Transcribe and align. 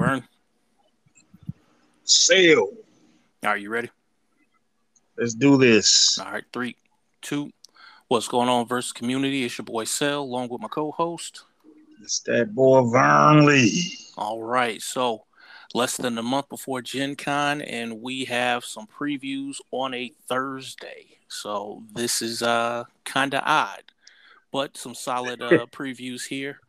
Vern. 0.00 0.26
Sail. 2.04 2.72
Are 3.44 3.58
you 3.58 3.68
ready? 3.68 3.90
Let's 5.18 5.34
do 5.34 5.58
this. 5.58 6.18
All 6.18 6.32
right, 6.32 6.44
three, 6.54 6.74
two. 7.20 7.50
What's 8.08 8.26
going 8.26 8.48
on, 8.48 8.66
versus 8.66 8.92
community? 8.92 9.44
It's 9.44 9.58
your 9.58 9.66
boy 9.66 9.84
Sel, 9.84 10.22
along 10.22 10.48
with 10.48 10.62
my 10.62 10.68
co-host. 10.68 11.42
It's 12.02 12.20
that 12.20 12.54
boy 12.54 12.80
Vern 12.88 13.44
Lee. 13.44 13.94
All 14.16 14.42
right, 14.42 14.80
so 14.80 15.24
less 15.74 15.98
than 15.98 16.16
a 16.16 16.22
month 16.22 16.48
before 16.48 16.80
Gen 16.80 17.14
Con, 17.14 17.60
and 17.60 18.00
we 18.00 18.24
have 18.24 18.64
some 18.64 18.86
previews 18.86 19.56
on 19.70 19.92
a 19.92 20.14
Thursday. 20.26 21.18
So 21.28 21.82
this 21.92 22.22
is 22.22 22.42
uh 22.42 22.84
kind 23.04 23.34
of 23.34 23.42
odd, 23.44 23.92
but 24.50 24.78
some 24.78 24.94
solid 24.94 25.42
uh 25.42 25.66
previews 25.70 26.28
here 26.28 26.60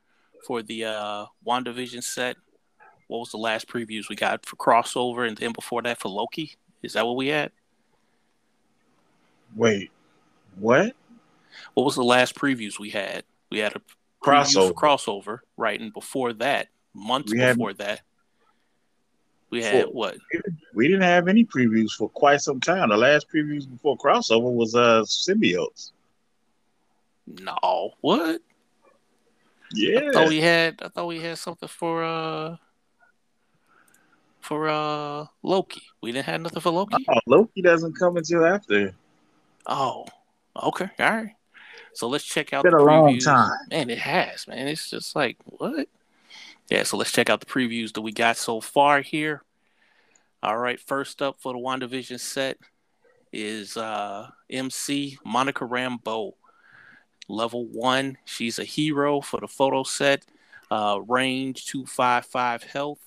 for 0.45 0.61
the 0.61 0.83
uh 0.83 1.25
WandaVision 1.47 2.03
set. 2.03 2.35
What 3.11 3.19
was 3.19 3.31
the 3.31 3.37
last 3.37 3.67
previews 3.67 4.07
we 4.07 4.15
got 4.15 4.45
for 4.45 4.55
crossover, 4.55 5.27
and 5.27 5.35
then 5.35 5.51
before 5.51 5.81
that 5.81 5.99
for 5.99 6.07
Loki? 6.07 6.53
Is 6.81 6.93
that 6.93 7.05
what 7.05 7.17
we 7.17 7.27
had? 7.27 7.51
Wait, 9.53 9.91
what? 10.57 10.95
What 11.73 11.83
was 11.83 11.95
the 11.95 12.05
last 12.05 12.35
previews 12.35 12.79
we 12.79 12.89
had? 12.89 13.23
We 13.49 13.59
had 13.59 13.75
a 13.75 13.81
Crossover. 14.23 14.69
for 14.69 14.73
crossover, 14.73 15.39
right? 15.57 15.77
And 15.77 15.91
before 15.91 16.31
that, 16.35 16.69
months 16.93 17.33
We 17.33 17.39
had- 17.39 17.57
before 17.57 17.73
that, 17.73 17.99
we 19.49 19.61
had 19.61 19.87
For- 19.87 19.91
what? 19.91 20.17
We 20.73 20.87
didn't 20.87 21.01
have 21.01 21.27
any 21.27 21.43
previews 21.43 21.91
for 21.91 22.07
quite 22.07 22.39
some 22.39 22.61
time. 22.61 22.87
The 22.87 22.95
last 22.97 23.27
previews 23.29 23.69
before 23.69 23.97
crossover 23.97 24.53
was 24.53 24.73
uh 24.73 25.01
symbiotes. 25.01 25.91
No, 27.27 27.91
what? 27.99 28.39
Yeah. 29.73 29.99
I 30.07 30.11
thought 30.13 30.29
we 30.29 30.39
had. 30.39 30.81
I 30.81 30.87
thought 30.87 31.07
we 31.07 31.19
had 31.19 31.37
something 31.37 31.67
for 31.67 32.05
uh 32.05 32.55
for 34.41 34.69
uh 34.69 35.25
Loki. 35.43 35.81
We 36.01 36.11
didn't 36.11 36.25
have 36.25 36.41
nothing 36.41 36.61
for 36.61 36.71
Loki. 36.71 37.05
Oh, 37.09 37.19
Loki 37.27 37.61
doesn't 37.61 37.97
come 37.97 38.17
until 38.17 38.45
after. 38.45 38.93
Oh, 39.65 40.05
okay, 40.61 40.89
all 40.99 41.11
right. 41.11 41.31
So 41.93 42.07
let's 42.07 42.23
check 42.23 42.53
out 42.53 42.63
Been 42.63 42.71
the 42.71 42.79
a 42.79 42.83
long 42.83 43.17
time. 43.19 43.57
Man, 43.69 43.89
it 43.89 43.99
has, 43.99 44.47
man. 44.47 44.67
It's 44.67 44.89
just 44.89 45.15
like 45.15 45.37
what? 45.45 45.87
Yeah. 46.69 46.83
So 46.83 46.97
let's 46.97 47.11
check 47.11 47.29
out 47.29 47.39
the 47.39 47.45
previews 47.45 47.93
that 47.93 48.01
we 48.01 48.11
got 48.11 48.37
so 48.37 48.61
far 48.61 49.01
here. 49.01 49.43
All 50.41 50.57
right. 50.57 50.79
First 50.79 51.21
up 51.21 51.39
for 51.39 51.53
the 51.53 51.59
WandaVision 51.59 52.19
set 52.19 52.57
is 53.33 53.77
uh 53.77 54.27
MC 54.49 55.17
Monica 55.25 55.65
Rambeau. 55.65 56.33
Level 57.27 57.65
one. 57.65 58.17
She's 58.25 58.59
a 58.59 58.63
hero 58.63 59.21
for 59.21 59.39
the 59.39 59.47
photo 59.47 59.83
set. 59.83 60.25
Uh, 60.69 61.01
range 61.07 61.65
two 61.65 61.85
five 61.85 62.25
five 62.25 62.63
health. 62.63 62.99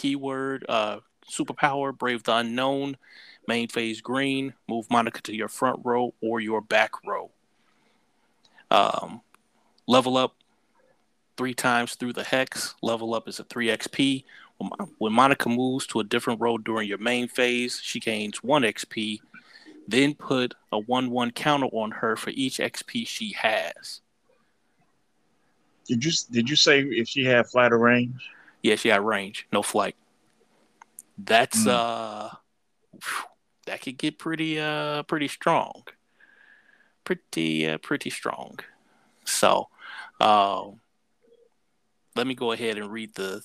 Keyword 0.00 0.64
uh 0.66 1.00
superpower 1.30 1.96
brave 1.96 2.22
the 2.22 2.34
unknown. 2.34 2.96
Main 3.46 3.68
phase 3.68 4.00
green. 4.00 4.54
Move 4.66 4.90
Monica 4.90 5.20
to 5.22 5.36
your 5.36 5.48
front 5.48 5.80
row 5.84 6.14
or 6.22 6.40
your 6.40 6.62
back 6.62 6.92
row. 7.04 7.30
Um, 8.70 9.20
level 9.86 10.16
up 10.16 10.36
three 11.36 11.52
times 11.52 11.96
through 11.96 12.14
the 12.14 12.24
hex. 12.24 12.74
Level 12.80 13.14
up 13.14 13.28
is 13.28 13.40
a 13.40 13.44
3 13.44 13.68
XP. 13.68 14.24
When 14.98 15.12
Monica 15.12 15.48
moves 15.48 15.86
to 15.88 16.00
a 16.00 16.04
different 16.04 16.40
row 16.40 16.58
during 16.58 16.88
your 16.88 16.98
main 16.98 17.28
phase, 17.28 17.80
she 17.82 17.98
gains 17.98 18.42
1 18.42 18.62
XP. 18.62 19.20
Then 19.88 20.14
put 20.14 20.54
a 20.72 20.78
1 20.78 21.10
1 21.10 21.30
counter 21.32 21.66
on 21.66 21.90
her 21.90 22.16
for 22.16 22.30
each 22.30 22.58
XP 22.58 23.06
she 23.06 23.32
has. 23.32 24.00
Did 25.86 26.04
you 26.04 26.12
did 26.30 26.48
you 26.48 26.56
say 26.56 26.82
if 26.82 27.08
she 27.08 27.24
had 27.24 27.46
of 27.54 27.80
range? 27.80 28.30
Yeah, 28.62 28.76
she 28.76 28.88
got 28.88 29.04
range, 29.04 29.46
no 29.52 29.62
flight. 29.62 29.96
That's 31.18 31.64
Hmm. 31.64 31.68
uh 31.70 32.30
that 33.66 33.82
could 33.82 33.98
get 33.98 34.18
pretty 34.18 34.58
uh 34.58 35.02
pretty 35.04 35.28
strong. 35.28 35.84
Pretty 37.04 37.68
uh, 37.68 37.78
pretty 37.78 38.10
strong. 38.10 38.58
So, 39.24 39.68
um 40.20 40.80
let 42.16 42.26
me 42.26 42.34
go 42.34 42.52
ahead 42.52 42.76
and 42.78 42.90
read 42.90 43.14
the 43.14 43.42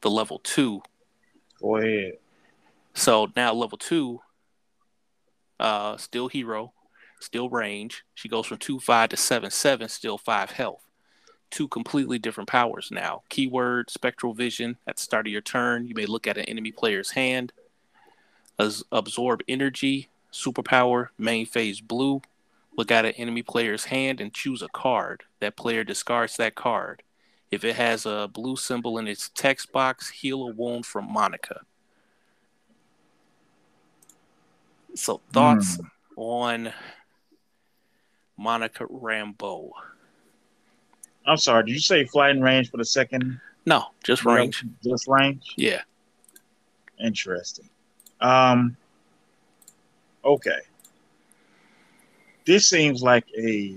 the 0.00 0.10
level 0.10 0.38
2 0.38 0.82
Go 1.60 1.76
ahead. 1.76 2.12
So 2.94 3.30
now 3.34 3.52
level 3.54 3.78
two, 3.78 4.20
uh, 5.58 5.96
still 5.96 6.28
hero, 6.28 6.72
still 7.20 7.48
range. 7.48 8.04
She 8.14 8.28
goes 8.28 8.46
from 8.46 8.58
two 8.58 8.78
five 8.78 9.08
to 9.10 9.16
seven 9.16 9.50
seven, 9.50 9.88
still 9.88 10.18
five 10.18 10.50
health. 10.50 10.82
Two 11.50 11.68
completely 11.68 12.18
different 12.18 12.48
powers 12.48 12.88
now. 12.90 13.22
Keyword 13.28 13.90
spectral 13.90 14.34
vision. 14.34 14.76
At 14.86 14.96
the 14.96 15.02
start 15.02 15.26
of 15.26 15.32
your 15.32 15.40
turn, 15.40 15.86
you 15.86 15.94
may 15.94 16.06
look 16.06 16.26
at 16.26 16.38
an 16.38 16.44
enemy 16.44 16.72
player's 16.72 17.12
hand. 17.12 17.52
Absorb 18.58 19.42
energy, 19.48 20.08
superpower, 20.32 21.08
main 21.18 21.46
phase 21.46 21.80
blue. 21.80 22.22
Look 22.76 22.90
at 22.90 23.04
an 23.04 23.12
enemy 23.12 23.42
player's 23.42 23.84
hand 23.84 24.20
and 24.20 24.34
choose 24.34 24.62
a 24.62 24.68
card. 24.68 25.22
That 25.40 25.56
player 25.56 25.84
discards 25.84 26.36
that 26.38 26.54
card. 26.54 27.02
If 27.50 27.62
it 27.62 27.76
has 27.76 28.04
a 28.04 28.28
blue 28.32 28.56
symbol 28.56 28.98
in 28.98 29.06
its 29.06 29.30
text 29.32 29.70
box, 29.70 30.10
heal 30.10 30.42
a 30.42 30.52
wound 30.52 30.86
from 30.86 31.12
Monica. 31.12 31.60
So 34.96 35.20
thoughts 35.32 35.76
hmm. 35.76 35.82
on 36.16 36.72
Monica 38.36 38.86
Rambeau? 38.86 39.70
I'm 41.26 41.36
sorry. 41.36 41.64
Did 41.64 41.72
you 41.72 41.80
say 41.80 42.04
flight 42.04 42.30
and 42.30 42.42
range 42.42 42.70
for 42.70 42.76
the 42.76 42.84
second 42.84 43.40
No, 43.66 43.84
just 44.02 44.24
range. 44.24 44.64
Just 44.82 45.06
range. 45.08 45.54
Yeah. 45.56 45.82
Interesting. 47.02 47.68
Um. 48.20 48.76
Okay. 50.24 50.60
This 52.46 52.68
seems 52.68 53.02
like 53.02 53.24
a 53.38 53.76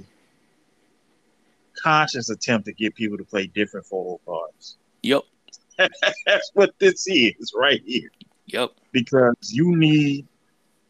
conscious 1.82 2.30
attempt 2.30 2.66
to 2.66 2.74
get 2.74 2.96
people 2.96 3.18
to 3.18 3.24
play 3.24 3.48
different 3.48 3.86
photo 3.86 4.20
cards. 4.26 4.78
Yep. 5.04 5.24
That's 6.26 6.52
what 6.54 6.74
this 6.80 7.06
is 7.08 7.54
right 7.56 7.82
here. 7.86 8.10
Yep. 8.48 8.72
Because 8.92 9.36
you 9.52 9.76
need 9.76 10.28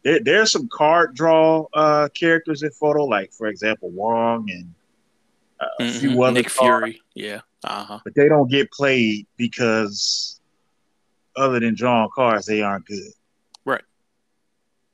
there, 0.02 0.20
there's 0.20 0.52
some 0.52 0.68
card 0.68 1.14
draw 1.14 1.66
uh 1.74 2.08
characters 2.14 2.62
in 2.62 2.70
photo, 2.70 3.04
like 3.04 3.32
for 3.32 3.48
example 3.48 3.90
Wong 3.90 4.48
and 4.50 4.72
a 5.60 5.82
Mhm. 5.82 6.00
few 6.00 6.22
other 6.22 6.34
Nick 6.34 6.50
Fury. 6.50 7.00
Yeah. 7.14 7.40
Uh 7.64 7.84
huh. 7.84 7.98
but 8.04 8.14
they 8.14 8.28
don't 8.28 8.48
get 8.50 8.70
played 8.70 9.26
because 9.36 10.40
other 11.36 11.58
than 11.60 11.74
drawing 11.74 12.08
cards, 12.14 12.46
they 12.46 12.62
aren't 12.62 12.86
good. 12.86 13.12
Right. 13.64 13.82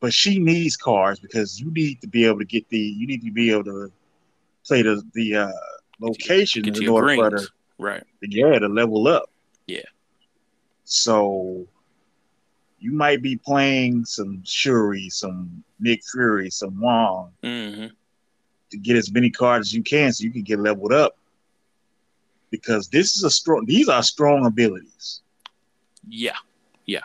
But 0.00 0.12
she 0.14 0.38
needs 0.38 0.76
cards 0.76 1.20
because 1.20 1.60
you 1.60 1.70
need 1.70 2.00
to 2.00 2.06
be 2.08 2.24
able 2.24 2.38
to 2.38 2.44
get 2.44 2.68
the 2.70 2.78
you 2.78 3.06
need 3.06 3.22
to 3.22 3.30
be 3.30 3.50
able 3.50 3.64
to 3.64 3.92
play 4.66 4.82
the 4.82 5.02
the 5.14 5.36
uh 5.36 5.52
location 6.00 6.66
in 6.66 6.88
order 6.88 7.14
for 7.14 7.30
her 7.30 7.46
Right. 7.78 8.04
yeah, 8.22 8.58
to 8.58 8.68
level 8.68 9.06
up. 9.08 9.30
Yeah. 9.66 9.82
So 10.84 11.66
you 12.78 12.92
might 12.92 13.22
be 13.22 13.36
playing 13.36 14.04
some 14.04 14.42
Shuri, 14.44 15.08
some 15.08 15.64
Nick 15.80 16.00
Fury, 16.12 16.50
some 16.50 16.78
Wong 16.80 17.32
hmm 17.42 17.86
to 18.74 18.80
get 18.80 18.96
as 18.96 19.12
many 19.12 19.30
cards 19.30 19.68
as 19.68 19.72
you 19.72 19.82
can 19.82 20.12
so 20.12 20.24
you 20.24 20.32
can 20.32 20.42
get 20.42 20.58
leveled 20.58 20.92
up. 20.92 21.16
Because 22.50 22.88
this 22.88 23.16
is 23.16 23.24
a 23.24 23.30
strong 23.30 23.64
these 23.66 23.88
are 23.88 24.02
strong 24.02 24.46
abilities. 24.46 25.22
Yeah. 26.08 26.36
Yeah. 26.86 27.02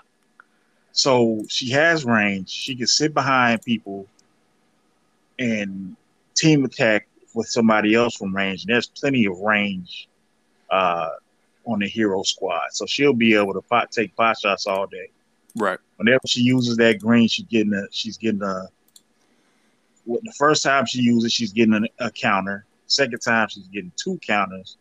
So 0.91 1.43
she 1.47 1.69
has 1.71 2.05
range. 2.05 2.49
She 2.49 2.75
can 2.75 2.87
sit 2.87 3.13
behind 3.13 3.61
people 3.61 4.07
and 5.37 5.95
team 6.35 6.65
attack 6.65 7.07
with 7.33 7.47
somebody 7.47 7.95
else 7.95 8.15
from 8.15 8.35
range. 8.35 8.63
And 8.63 8.73
there's 8.73 8.87
plenty 8.87 9.25
of 9.25 9.39
range 9.39 10.09
uh, 10.69 11.09
on 11.65 11.79
the 11.79 11.87
hero 11.87 12.23
squad. 12.23 12.69
So 12.71 12.85
she'll 12.85 13.13
be 13.13 13.35
able 13.35 13.53
to 13.53 13.61
pot, 13.61 13.91
take 13.91 14.15
pot 14.15 14.37
shots 14.39 14.67
all 14.67 14.87
day. 14.87 15.09
Right. 15.55 15.79
Whenever 15.97 16.21
she 16.27 16.41
uses 16.41 16.77
that 16.77 16.99
green, 16.99 17.27
she's 17.27 17.45
getting 17.45 17.73
a 17.73 17.87
she's 17.91 18.17
getting 18.17 18.43
a 18.43 18.67
the 20.23 20.33
first 20.37 20.63
time 20.63 20.85
she 20.85 21.01
uses 21.01 21.25
it, 21.25 21.31
she's 21.31 21.53
getting 21.53 21.73
a, 21.99 22.05
a 22.05 22.11
counter. 22.11 22.65
Second 22.87 23.19
time 23.19 23.47
she's 23.49 23.67
getting 23.67 23.91
two 23.95 24.17
counters. 24.19 24.77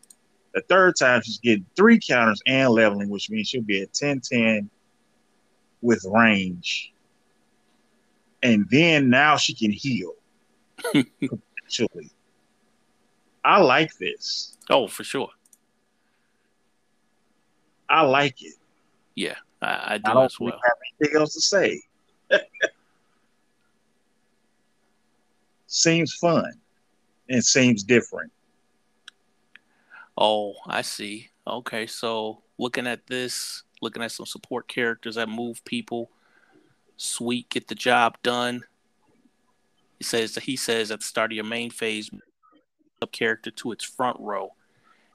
The 0.53 0.61
third 0.61 0.95
time 0.97 1.21
she's 1.21 1.37
getting 1.37 1.65
three 1.75 1.99
counters 1.99 2.41
and 2.47 2.69
leveling, 2.71 3.09
which 3.09 3.29
means 3.29 3.47
she'll 3.47 3.61
be 3.61 3.81
at 3.81 3.93
10-10 3.93 4.67
with 5.81 6.03
range. 6.05 6.91
And 8.41 8.67
then 8.69 9.09
now 9.09 9.37
she 9.37 9.53
can 9.53 9.71
heal. 9.71 10.13
potentially. 11.69 12.09
I 13.43 13.59
like 13.61 13.95
this. 13.97 14.57
Oh, 14.69 14.87
for 14.87 15.03
sure. 15.03 15.29
I 17.89 18.01
like 18.01 18.41
it. 18.41 18.55
Yeah. 19.15 19.35
I, 19.61 19.93
I 19.93 19.97
do 19.97 20.11
I 20.11 20.13
don't 20.13 20.25
as 20.25 20.39
well. 20.39 20.51
have 20.51 20.75
anything 21.01 21.19
else 21.19 21.33
to 21.33 21.41
say. 21.41 21.81
seems 25.69 26.13
fun 26.15 26.51
and 27.29 27.45
seems 27.45 27.83
different. 27.83 28.31
Oh, 30.17 30.55
I 30.67 30.81
see. 30.81 31.29
Okay, 31.47 31.87
so 31.87 32.41
looking 32.57 32.87
at 32.87 33.07
this, 33.07 33.63
looking 33.81 34.03
at 34.03 34.11
some 34.11 34.25
support 34.25 34.67
characters 34.67 35.15
that 35.15 35.29
move 35.29 35.63
people. 35.63 36.11
Sweet, 36.97 37.49
get 37.49 37.67
the 37.69 37.75
job 37.75 38.17
done. 38.23 38.63
He 39.97 40.03
says 40.03 40.35
he 40.35 40.57
says 40.57 40.91
at 40.91 40.99
the 40.99 41.05
start 41.05 41.31
of 41.31 41.35
your 41.35 41.45
main 41.45 41.69
phase, 41.69 42.09
up 43.01 43.11
character 43.11 43.51
to 43.51 43.71
its 43.71 43.85
front 43.85 44.17
row, 44.19 44.49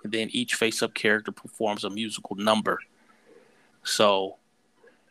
and 0.02 0.12
then 0.12 0.28
each 0.30 0.54
face-up 0.54 0.94
character 0.94 1.32
performs 1.32 1.84
a 1.84 1.90
musical 1.90 2.36
number. 2.36 2.78
So, 3.82 4.36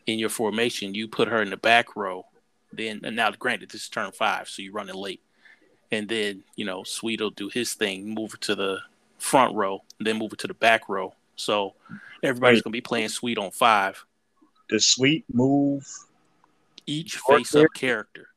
in 0.06 0.18
your 0.18 0.28
formation, 0.28 0.94
you 0.94 1.06
put 1.06 1.28
her 1.28 1.42
in 1.42 1.50
the 1.50 1.56
back 1.56 1.94
row. 1.94 2.26
Then, 2.72 3.00
and 3.04 3.14
now 3.14 3.30
granted, 3.30 3.70
this 3.70 3.82
is 3.82 3.88
turn 3.88 4.10
five, 4.10 4.48
so 4.48 4.62
you're 4.62 4.72
running 4.72 4.96
late, 4.96 5.22
and 5.90 6.08
then 6.08 6.42
you 6.56 6.64
know 6.64 6.82
Sweet 6.84 7.20
will 7.20 7.30
do 7.30 7.48
his 7.48 7.74
thing, 7.74 8.14
move 8.14 8.38
to 8.40 8.54
the 8.54 8.78
front 9.18 9.54
row, 9.54 9.82
then 10.00 10.18
move 10.18 10.32
it 10.32 10.38
to 10.40 10.46
the 10.46 10.54
back 10.54 10.88
row. 10.88 11.14
So 11.36 11.74
everybody's 12.22 12.62
gonna 12.62 12.72
be 12.72 12.80
playing 12.80 13.08
Sweet 13.08 13.38
on 13.38 13.50
five. 13.50 14.04
Does 14.68 14.86
Sweet 14.86 15.24
move 15.32 15.86
each 16.86 17.16
face-up 17.18 17.68
character 17.74 18.28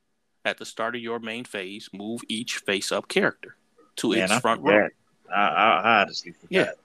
at 0.46 0.58
the 0.58 0.66
start 0.66 0.96
of 0.96 1.02
your 1.02 1.20
main 1.20 1.46
phase? 1.46 1.90
Move 1.94 2.22
each 2.28 2.58
face-up 2.58 3.08
character 3.08 3.56
to 3.98 4.12
Man, 4.12 4.24
its 4.24 4.34
I 4.34 4.40
front 4.40 4.62
row. 4.62 4.88
I, 5.34 5.36
I, 5.36 5.82
I 5.82 6.02
honestly 6.02 6.34
forgot. 6.34 6.76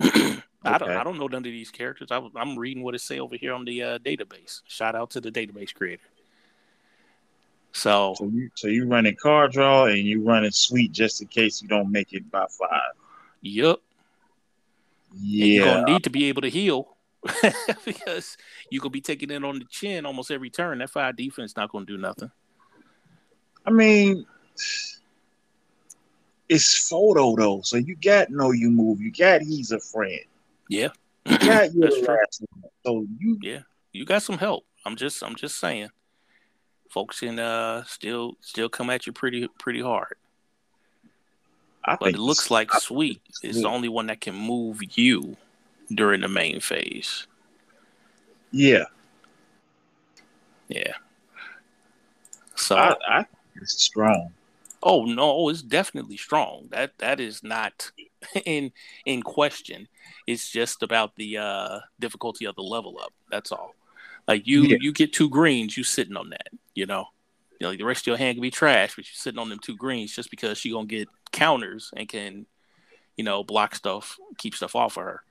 Yeah. 0.00 0.36
I 0.64 0.78
don't. 0.78 0.90
I 0.90 1.04
don't 1.04 1.18
know 1.18 1.26
none 1.26 1.38
of 1.38 1.44
these 1.44 1.70
characters. 1.70 2.08
I, 2.10 2.26
am 2.36 2.58
reading 2.58 2.82
what 2.82 2.94
it 2.94 3.00
say 3.00 3.20
over 3.20 3.36
here 3.36 3.52
on 3.52 3.64
the 3.64 3.82
uh, 3.82 3.98
database. 3.98 4.62
Shout 4.66 4.94
out 4.94 5.10
to 5.10 5.20
the 5.20 5.30
database 5.30 5.74
creator. 5.74 6.02
So, 7.74 8.14
so 8.16 8.26
you 8.26 8.50
so 8.54 8.68
you 8.68 8.86
running 8.86 9.16
card 9.20 9.52
draw 9.52 9.86
and 9.86 9.98
you 9.98 10.22
running 10.22 10.52
sweet 10.52 10.92
just 10.92 11.20
in 11.20 11.26
case 11.26 11.60
you 11.60 11.66
don't 11.66 11.90
make 11.90 12.12
it 12.12 12.30
by 12.30 12.46
five. 12.48 12.92
Yep. 13.42 13.78
Yeah. 15.12 15.44
And 15.44 15.52
you're 15.52 15.64
gonna 15.64 15.92
need 15.92 16.04
to 16.04 16.10
be 16.10 16.26
able 16.26 16.42
to 16.42 16.48
heal 16.48 16.96
because 17.84 18.36
you 18.70 18.80
could 18.80 18.92
be 18.92 19.00
taking 19.00 19.30
it 19.30 19.44
on 19.44 19.58
the 19.58 19.64
chin 19.64 20.06
almost 20.06 20.30
every 20.30 20.50
turn. 20.50 20.78
That 20.78 20.90
five 20.90 21.16
defense 21.16 21.56
not 21.56 21.72
gonna 21.72 21.84
do 21.84 21.98
nothing. 21.98 22.30
I 23.66 23.70
mean, 23.70 24.24
it's 26.48 26.88
photo 26.88 27.34
though, 27.34 27.60
so 27.62 27.76
you 27.76 27.96
got 27.96 28.30
no 28.30 28.52
you 28.52 28.70
move. 28.70 29.00
You 29.00 29.10
got 29.10 29.42
he's 29.42 29.72
a 29.72 29.80
friend. 29.80 30.20
Yeah. 30.68 30.90
You 31.26 31.38
got 31.38 31.74
your 31.74 31.90
last. 31.90 32.44
So 32.86 33.04
you 33.18 33.36
Yeah. 33.42 33.60
You 33.92 34.04
got 34.04 34.22
some 34.22 34.38
help. 34.38 34.64
I'm 34.86 34.94
just 34.94 35.24
I'm 35.24 35.34
just 35.34 35.58
saying. 35.58 35.90
Folks 36.90 37.20
can 37.20 37.38
uh 37.38 37.84
still 37.84 38.36
still 38.40 38.68
come 38.68 38.90
at 38.90 39.06
you 39.06 39.12
pretty 39.12 39.48
pretty 39.58 39.80
hard. 39.80 40.16
I 41.84 41.96
but 41.96 42.10
it 42.10 42.18
looks 42.18 42.50
like 42.50 42.72
Sweet 42.72 43.20
is 43.42 43.60
the 43.60 43.68
only 43.68 43.88
one 43.88 44.06
that 44.06 44.20
can 44.20 44.34
move 44.34 44.80
you 44.96 45.36
during 45.92 46.22
the 46.22 46.28
main 46.28 46.60
phase. 46.60 47.26
Yeah. 48.50 48.84
Yeah. 50.68 50.94
So 52.54 52.76
I, 52.76 52.96
I 53.08 53.26
it's 53.56 53.82
strong. 53.82 54.32
Oh 54.82 55.04
no, 55.04 55.48
it's 55.48 55.62
definitely 55.62 56.16
strong. 56.16 56.68
That 56.70 56.96
that 56.98 57.20
is 57.20 57.42
not 57.42 57.90
in 58.46 58.72
in 59.04 59.22
question. 59.22 59.88
It's 60.26 60.50
just 60.50 60.82
about 60.82 61.16
the 61.16 61.38
uh 61.38 61.80
difficulty 62.00 62.46
of 62.46 62.54
the 62.54 62.62
level 62.62 62.98
up. 63.02 63.12
That's 63.30 63.52
all. 63.52 63.74
Like 64.26 64.46
you 64.46 64.62
yeah. 64.62 64.78
you 64.80 64.92
get 64.92 65.12
two 65.12 65.28
greens, 65.28 65.76
you 65.76 65.84
sitting 65.84 66.16
on 66.16 66.30
that, 66.30 66.48
you 66.74 66.86
know. 66.86 67.06
You 67.60 67.66
know, 67.66 67.70
like 67.70 67.78
the 67.78 67.84
rest 67.84 68.02
of 68.02 68.06
your 68.08 68.16
hand 68.16 68.34
can 68.34 68.42
be 68.42 68.50
trash, 68.50 68.96
but 68.96 69.06
you're 69.06 69.14
sitting 69.14 69.38
on 69.38 69.48
them 69.48 69.60
two 69.60 69.76
greens 69.76 70.14
just 70.14 70.28
because 70.28 70.58
she 70.58 70.72
gonna 70.72 70.86
get 70.86 71.08
counters 71.30 71.92
and 71.96 72.08
can, 72.08 72.46
you 73.16 73.22
know, 73.22 73.44
block 73.44 73.76
stuff, 73.76 74.18
keep 74.38 74.56
stuff 74.56 74.74
off 74.74 74.96
of 74.96 75.04
her. 75.04 75.22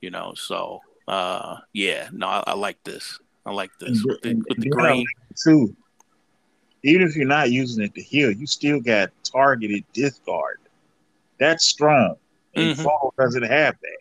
You 0.00 0.10
know, 0.10 0.34
so 0.36 0.80
uh 1.08 1.56
yeah, 1.72 2.08
no, 2.12 2.26
I, 2.26 2.44
I 2.48 2.54
like 2.54 2.82
this. 2.84 3.18
I 3.46 3.52
like 3.52 3.70
this 3.80 4.04
with 4.04 4.20
the, 4.20 4.34
with 4.34 4.58
the 4.58 4.68
green 4.68 5.06
too. 5.42 5.74
Even 6.84 7.06
if 7.06 7.16
you're 7.16 7.26
not 7.26 7.50
using 7.50 7.82
it 7.82 7.94
to 7.94 8.02
heal, 8.02 8.30
you 8.30 8.46
still 8.46 8.80
got 8.80 9.10
targeted 9.24 9.84
discard. 9.92 10.58
That's 11.38 11.64
strong. 11.64 12.16
And 12.54 12.74
mm-hmm. 12.74 12.82
fall 12.82 13.14
doesn't 13.18 13.44
have 13.44 13.76
that. 13.80 13.98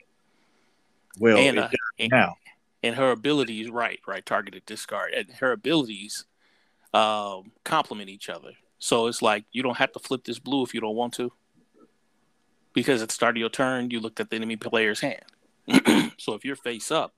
Well, 1.20 1.38
and, 1.38 1.60
uh, 1.60 1.70
and, 2.00 2.10
now. 2.12 2.36
And 2.84 2.96
her 2.96 3.12
abilities, 3.12 3.70
right, 3.70 4.00
right, 4.08 4.26
targeted 4.26 4.66
discard. 4.66 5.14
And 5.14 5.30
her 5.34 5.52
abilities 5.52 6.26
um, 6.94 7.52
complement 7.64 8.10
each 8.10 8.30
other. 8.30 8.52
So 8.80 9.08
it's 9.08 9.22
like 9.22 9.46
you 9.52 9.62
don't 9.62 9.78
have 9.78 9.92
to 9.94 10.00
flip 10.00 10.24
this 10.24 10.40
blue 10.40 10.64
if 10.64 10.74
you 10.74 10.82
don't 10.82 10.96
want 10.96 11.14
to. 11.16 11.32
Because 12.74 13.02
at 13.02 13.10
the 13.10 13.14
start 13.14 13.36
of 13.36 13.40
your 13.40 13.50
turn, 13.50 13.92
you 13.92 14.00
looked 14.00 14.20
at 14.20 14.30
the 14.30 14.36
enemy 14.36 14.56
player's 14.56 15.02
hand. 15.02 15.24
so 16.18 16.34
if 16.34 16.44
you're 16.44 16.56
face 16.56 16.90
up, 16.90 17.14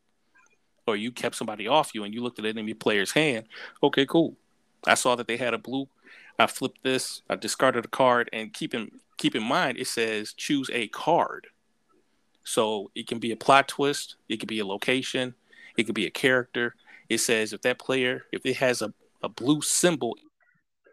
or 0.85 0.95
you 0.95 1.11
kept 1.11 1.35
somebody 1.35 1.67
off 1.67 1.95
you 1.95 2.03
and 2.03 2.13
you 2.13 2.21
looked 2.21 2.39
at 2.39 2.43
the 2.43 2.49
enemy 2.49 2.73
player's 2.73 3.11
hand, 3.11 3.45
okay, 3.81 4.05
cool. 4.05 4.35
I 4.85 4.95
saw 4.95 5.15
that 5.15 5.27
they 5.27 5.37
had 5.37 5.53
a 5.53 5.57
blue. 5.57 5.87
I 6.37 6.47
flipped 6.47 6.83
this. 6.83 7.21
I 7.29 7.35
discarded 7.35 7.85
a 7.85 7.87
card, 7.87 8.29
and 8.33 8.53
keep 8.53 8.73
in 8.73 8.91
keep 9.17 9.35
in 9.35 9.43
mind 9.43 9.77
it 9.77 9.87
says 9.87 10.33
choose 10.33 10.69
a 10.73 10.87
card. 10.89 11.47
So 12.43 12.91
it 12.95 13.07
can 13.07 13.19
be 13.19 13.31
a 13.31 13.37
plot 13.37 13.67
twist. 13.69 14.17
It 14.27 14.37
could 14.37 14.49
be 14.49 14.59
a 14.59 14.65
location. 14.65 15.35
It 15.77 15.83
could 15.83 15.95
be 15.95 16.05
a 16.05 16.11
character. 16.11 16.75
It 17.09 17.19
says 17.19 17.53
if 17.53 17.61
that 17.63 17.79
player, 17.79 18.25
if 18.31 18.45
it 18.45 18.57
has 18.57 18.81
a 18.81 18.93
a 19.23 19.29
blue 19.29 19.61
symbol 19.61 20.17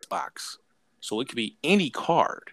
box. 0.09 0.59
So 1.01 1.21
it 1.21 1.29
could 1.29 1.37
be 1.37 1.57
any 1.63 1.91
card. 1.91 2.51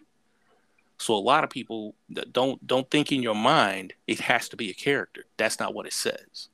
So 0.97 1.13
a 1.13 1.19
lot 1.19 1.44
of 1.44 1.51
people 1.51 1.94
don't 2.31 2.65
don't 2.65 2.89
think 2.89 3.12
in 3.12 3.21
your 3.21 3.35
mind 3.35 3.94
it 4.07 4.19
has 4.21 4.50
to 4.50 4.57
be 4.57 4.71
a 4.71 4.74
character. 4.74 5.25
That's 5.38 5.59
not 5.59 5.74
what 5.74 5.85
it 5.85 5.94
says. 5.94 6.50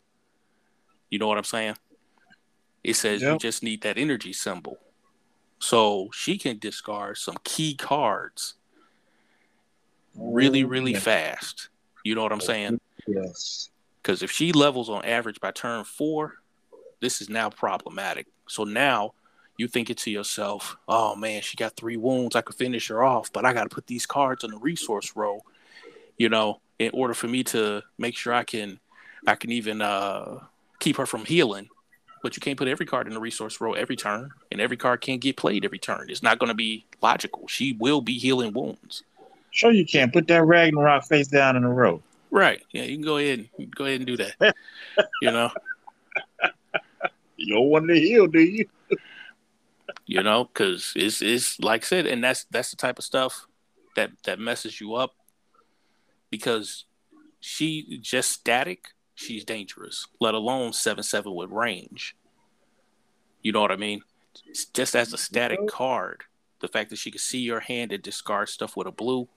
You 1.10 1.20
know 1.20 1.28
what 1.28 1.38
I'm 1.38 1.46
saying? 1.46 1.78
It 2.84 2.96
says 2.96 3.22
yep. 3.22 3.34
you 3.34 3.40
just 3.40 3.64
need 3.64 3.82
that 3.84 3.98
energy 3.98 4.34
symbol. 4.34 4.80
So 5.60 6.10
she 6.12 6.38
can 6.38 6.60
discard 6.60 7.18
some 7.18 7.38
key 7.46 7.76
cards 7.76 8.56
really, 10.14 10.66
really 10.66 10.94
mm-hmm. 10.94 11.02
fast. 11.02 11.70
You 12.04 12.16
know 12.16 12.24
what 12.24 12.34
I'm 12.34 12.42
saying? 12.42 12.82
Yes. 13.08 13.70
Because 14.04 14.22
if 14.22 14.30
she 14.30 14.52
levels 14.52 14.90
on 14.90 15.06
average 15.06 15.40
by 15.40 15.52
turn 15.52 15.86
four, 15.86 16.34
this 17.00 17.22
is 17.22 17.30
now 17.30 17.50
problematic. 17.50 18.28
So 18.50 18.66
now 18.66 19.14
you 19.58 19.68
thinking 19.68 19.96
to 19.96 20.12
yourself, 20.12 20.76
oh 20.90 21.16
man, 21.16 21.42
she 21.42 21.56
got 21.56 21.78
three 21.78 21.96
wounds. 21.96 22.36
I 22.36 22.42
could 22.42 22.58
finish 22.58 22.90
her 22.90 23.02
off, 23.02 23.32
but 23.32 23.46
I 23.46 23.54
got 23.54 23.64
to 23.64 23.70
put 23.74 23.88
these 23.88 24.06
cards 24.06 24.44
on 24.44 24.52
the 24.52 24.58
resource 24.58 25.14
row, 25.16 25.42
you 26.18 26.28
know, 26.28 26.60
in 26.80 26.92
order 26.94 27.14
for 27.14 27.28
me 27.28 27.44
to 27.46 27.82
make 27.98 28.18
sure 28.18 28.34
I 28.34 28.44
can, 28.44 28.80
I 29.26 29.36
can 29.36 29.52
even 29.52 29.82
uh, 29.82 30.40
keep 30.80 30.98
her 30.98 31.06
from 31.06 31.24
healing. 31.24 31.70
But 32.22 32.36
you 32.36 32.42
can't 32.42 32.58
put 32.58 32.68
every 32.68 32.86
card 32.86 33.08
in 33.08 33.14
the 33.14 33.20
resource 33.20 33.60
row 33.62 33.74
every 33.74 33.96
turn, 33.96 34.32
and 34.52 34.60
every 34.60 34.78
card 34.78 35.02
can't 35.02 35.22
get 35.22 35.38
played 35.38 35.66
every 35.66 35.80
turn. 35.80 36.10
It's 36.10 36.24
not 36.24 36.40
going 36.40 36.50
to 36.50 36.56
be 36.56 36.86
logical. 37.02 37.48
She 37.48 37.74
will 37.74 38.02
be 38.02 38.18
healing 38.18 38.54
wounds. 38.54 39.04
Sure, 39.52 39.72
you 39.72 39.86
can 39.86 40.10
put 40.10 40.28
that 40.28 40.44
Ragnarok 40.44 41.04
face 41.06 41.28
down 41.28 41.56
in 41.56 41.64
a 41.64 41.70
row. 41.70 42.02
Right. 42.34 42.64
Yeah, 42.72 42.82
you 42.82 42.96
can 42.96 43.06
go 43.06 43.18
ahead. 43.18 43.48
And, 43.60 43.76
go 43.76 43.86
ahead 43.86 44.00
and 44.00 44.08
do 44.08 44.18
that. 44.18 44.56
you 45.22 45.32
know. 45.32 45.52
You 47.36 47.56
don't 47.56 47.70
want 47.70 47.88
to 47.90 47.96
heal, 47.96 48.28
do 48.28 48.40
you? 48.40 48.66
you 50.06 50.22
know, 50.22 50.46
because 50.46 50.94
it's 50.96 51.22
it's 51.22 51.60
like 51.60 51.84
I 51.84 51.86
said, 51.86 52.06
and 52.06 52.24
that's 52.24 52.46
that's 52.46 52.70
the 52.70 52.78
type 52.78 53.00
of 53.00 53.04
stuff 53.04 53.48
that 53.96 54.12
that 54.24 54.40
messes 54.40 54.80
you 54.80 54.94
up 54.94 55.16
because 56.30 56.86
she 57.40 57.98
just 58.02 58.32
static, 58.32 58.90
she's 59.16 59.44
dangerous. 59.44 60.08
Let 60.22 60.36
alone 60.36 60.74
seven 60.74 61.04
seven 61.04 61.34
with 61.34 61.50
range. 61.50 62.16
You 63.42 63.52
know 63.52 63.62
what 63.62 63.72
I 63.72 63.78
mean? 63.78 64.04
Just 64.74 64.96
as 64.96 65.12
a 65.12 65.18
static 65.18 65.68
card, 65.68 66.24
the 66.62 66.68
fact 66.68 66.92
that 66.92 67.00
she 67.00 67.12
can 67.12 67.20
see 67.20 67.40
your 67.40 67.62
hand 67.62 67.92
and 67.92 68.02
discard 68.02 68.48
stuff 68.48 68.78
with 68.78 68.88
a 68.88 68.92
blue. 68.92 69.28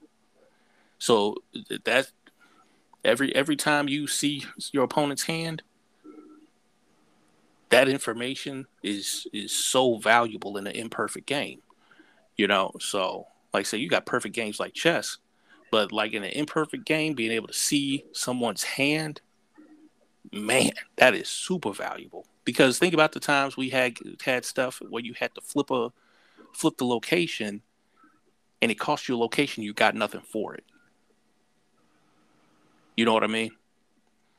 So 0.99 1.37
that 1.85 2.13
every 3.07 3.35
every 3.35 3.57
time 3.57 3.89
you 3.89 4.07
see 4.07 4.45
your 4.73 4.85
opponent's 4.85 5.23
hand, 5.23 5.63
that 7.71 7.89
information 7.89 8.67
is 8.83 9.27
is 9.33 9.53
so 9.53 9.97
valuable 9.97 10.57
in 10.57 10.67
an 10.67 10.75
imperfect 10.75 11.27
game. 11.27 11.63
You 12.37 12.49
know, 12.49 12.73
so 12.81 13.27
like 13.55 13.61
I 13.61 13.65
say, 13.65 13.79
you 13.79 13.89
got 13.89 14.05
perfect 14.05 14.35
games 14.35 14.61
like 14.61 14.75
chess, 14.75 15.19
but 15.71 15.93
like 15.93 16.13
in 16.13 16.25
an 16.25 16.33
imperfect 16.33 16.85
game, 16.85 17.15
being 17.15 17.33
able 17.33 17.47
to 17.47 17.55
see 17.55 18.05
someone's 18.13 18.63
hand, 18.63 19.23
man, 20.33 20.73
that 20.97 21.15
is 21.15 21.29
super 21.29 21.73
valuable. 21.73 22.27
Because 22.45 22.79
think 22.79 22.93
about 22.93 23.13
the 23.13 23.21
times 23.21 23.57
we 23.57 23.71
had 23.71 23.97
had 24.25 24.45
stuff 24.45 24.81
where 24.91 25.03
you 25.03 25.15
had 25.19 25.35
to 25.35 25.41
flip 25.41 25.71
a 25.71 25.93
flip 26.53 26.77
the 26.77 26.85
location, 26.85 27.63
and 28.61 28.71
it 28.71 28.79
cost 28.79 29.09
you 29.09 29.17
a 29.17 29.19
location, 29.19 29.63
you 29.63 29.73
got 29.73 29.95
nothing 29.95 30.21
for 30.23 30.55
it. 30.55 30.65
You 32.97 33.05
know 33.05 33.13
what 33.13 33.25
I 33.25 33.29
mean? 33.29 33.51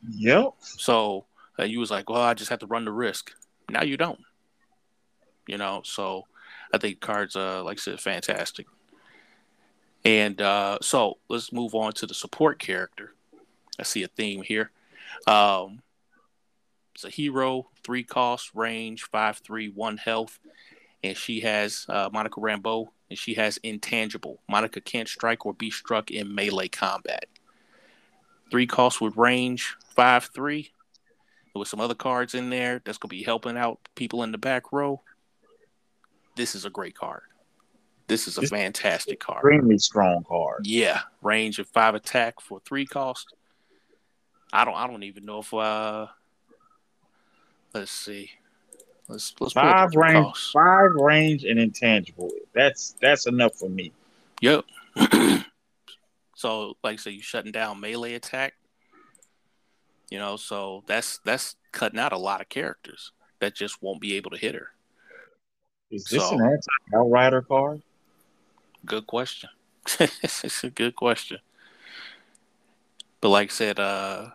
Yep. 0.09 0.53
So 0.61 1.25
and 1.57 1.71
you 1.71 1.79
was 1.79 1.91
like, 1.91 2.09
well, 2.09 2.21
I 2.21 2.33
just 2.33 2.49
have 2.49 2.59
to 2.59 2.67
run 2.67 2.85
the 2.85 2.91
risk. 2.91 3.33
Now 3.69 3.83
you 3.83 3.97
don't. 3.97 4.19
You 5.47 5.57
know, 5.57 5.81
so 5.83 6.25
I 6.73 6.77
think 6.77 6.99
cards, 6.99 7.35
uh, 7.35 7.63
like 7.63 7.77
I 7.77 7.81
said, 7.81 7.99
fantastic. 7.99 8.67
And 10.03 10.41
uh, 10.41 10.77
so 10.81 11.17
let's 11.29 11.51
move 11.53 11.73
on 11.73 11.93
to 11.93 12.05
the 12.05 12.13
support 12.13 12.59
character. 12.59 13.13
I 13.79 13.83
see 13.83 14.03
a 14.03 14.07
theme 14.07 14.41
here. 14.41 14.71
Um, 15.25 15.81
It's 16.93 17.05
a 17.05 17.09
hero, 17.09 17.69
three 17.83 18.03
cost, 18.03 18.51
range, 18.55 19.03
five 19.03 19.37
three, 19.37 19.69
one 19.69 19.97
health, 19.97 20.39
and 21.03 21.15
she 21.15 21.41
has 21.41 21.85
uh, 21.87 22.09
Monica 22.11 22.39
Rambeau, 22.39 22.87
and 23.09 23.19
she 23.19 23.35
has 23.35 23.57
intangible. 23.57 24.41
Monica 24.49 24.81
can't 24.81 25.07
strike 25.07 25.45
or 25.45 25.53
be 25.53 25.69
struck 25.69 26.09
in 26.09 26.33
melee 26.33 26.69
combat. 26.69 27.25
Three 28.50 28.68
costs 28.68 29.01
with 29.01 29.18
range, 29.18 29.75
five 29.96 30.25
three, 30.25 30.72
with 31.54 31.68
some 31.68 31.82
other 31.82 31.96
cards 31.96 32.34
in 32.34 32.50
there 32.50 32.82
that's 32.86 32.98
gonna 32.98 33.10
be 33.10 33.24
helping 33.24 33.58
out 33.58 33.80
people 33.96 34.24
in 34.24 34.32
the 34.32 34.38
back 34.38 34.72
row. 34.72 35.01
This 36.36 36.56
is 36.56 36.66
a 36.66 36.70
great 36.70 36.96
card. 36.96 37.24
This 38.08 38.27
is 38.27 38.38
a 38.38 38.44
fantastic 38.44 39.20
card. 39.20 39.39
Extremely 39.39 39.77
strong 39.77 40.24
card. 40.24 40.66
Yeah, 40.66 41.01
range 41.22 41.60
of 41.60 41.68
five 41.68 41.94
attack 41.94 42.39
for 42.39 42.62
three 42.62 42.86
cost. 42.86 43.34
I 44.54 44.63
don't. 44.63 44.75
I 44.75 44.88
don't 44.88 45.04
even 45.04 45.25
know 45.25 45.39
if. 45.39 45.54
uh 45.54 46.08
Let's 47.74 47.92
see. 47.92 48.32
Let's 49.08 49.34
let's 49.39 49.54
five 49.54 49.94
range, 49.96 50.51
five 50.51 50.92
range 50.96 51.44
and 51.44 51.60
intangible. 51.60 52.32
That's 52.54 52.96
that's 53.01 53.27
enough 53.27 53.56
for 53.56 53.70
me. 53.70 53.92
Yep. 54.42 54.66
so, 56.38 56.77
like, 56.84 57.00
so 57.00 57.10
you're 57.10 57.24
shutting 57.24 57.51
down 57.51 57.79
melee 57.79 58.13
attack. 58.13 58.53
You 60.12 60.20
know, 60.20 60.38
so 60.38 60.84
that's 60.86 61.17
that's 61.25 61.56
cutting 61.72 62.00
out 62.00 62.13
a 62.13 62.17
lot 62.17 62.41
of 62.41 62.48
characters 62.48 63.12
that 63.39 63.56
just 63.56 63.82
won't 63.82 64.00
be 64.00 64.13
able 64.13 64.29
to 64.29 64.38
hit 64.38 64.53
her. 64.53 64.67
Is 65.89 66.03
this 66.03 66.22
so, 66.22 66.36
an 66.36 66.46
anti 66.46 66.96
outrider 66.96 67.41
card? 67.41 67.82
Good 68.86 69.08
question. 69.08 69.50
it's 70.00 70.63
a 70.63 70.70
good 70.70 70.96
question. 70.96 71.39
But 73.20 73.29
like 73.29 73.50
I 73.50 73.53
said, 73.53 73.79
uh, 73.79 74.27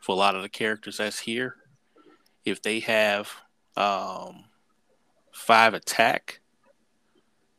for 0.00 0.12
a 0.12 0.18
lot 0.18 0.36
of 0.36 0.42
the 0.42 0.48
characters 0.48 0.98
that's 0.98 1.18
here, 1.18 1.56
if 2.44 2.62
they 2.62 2.78
have 2.78 3.32
um, 3.76 4.44
five 5.32 5.74
attack, 5.74 6.38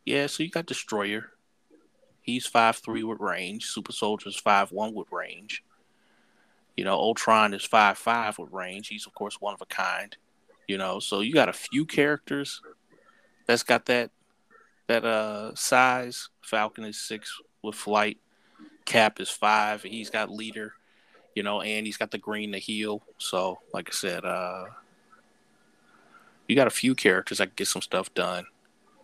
yeah, 0.06 0.28
so 0.28 0.42
you 0.42 0.50
got 0.50 0.68
Destroyer. 0.68 1.34
He's 2.30 2.46
five 2.48 2.78
three 2.78 3.04
with 3.04 3.20
range. 3.20 3.66
Super 3.66 3.92
Soldier's 3.92 4.40
five 4.40 4.72
one 4.72 4.94
with 4.94 5.12
range. 5.12 5.64
You 6.78 6.86
know, 6.86 6.94
Ultron 6.94 7.54
is 7.54 7.66
five 7.66 7.98
five 7.98 8.38
with 8.38 8.52
range. 8.52 8.88
He's 8.88 9.06
of 9.06 9.14
course 9.14 9.42
one 9.42 9.54
of 9.54 9.62
a 9.62 9.66
kind. 9.66 10.16
You 10.68 10.78
know, 10.78 11.00
so 11.00 11.22
you 11.22 11.34
got 11.34 11.50
a 11.50 11.54
few 11.54 11.86
characters 11.86 12.62
that's 13.48 13.64
got 13.64 13.86
that 13.88 14.12
that 14.88 15.04
uh 15.04 15.56
size. 15.56 16.30
Falcon 16.42 16.84
is 16.84 17.00
six 17.00 17.42
with 17.64 17.76
flight. 17.76 18.18
Cap 18.86 19.20
is 19.20 19.30
five. 19.30 19.84
He's 19.84 20.10
got 20.10 20.32
leader, 20.32 20.74
you 21.36 21.44
know, 21.44 21.62
and 21.62 21.86
he's 21.86 21.98
got 21.98 22.12
the 22.12 22.18
green 22.18 22.52
to 22.52 22.60
heal. 22.60 23.04
So, 23.18 23.60
like 23.74 23.90
I 23.90 23.94
said, 23.94 24.26
uh 24.26 24.66
you 26.48 26.56
got 26.56 26.68
a 26.68 26.72
few 26.72 26.96
characters 26.96 27.38
that 27.38 27.48
can 27.48 27.56
get 27.56 27.68
some 27.68 27.82
stuff 27.82 28.14
done. 28.14 28.46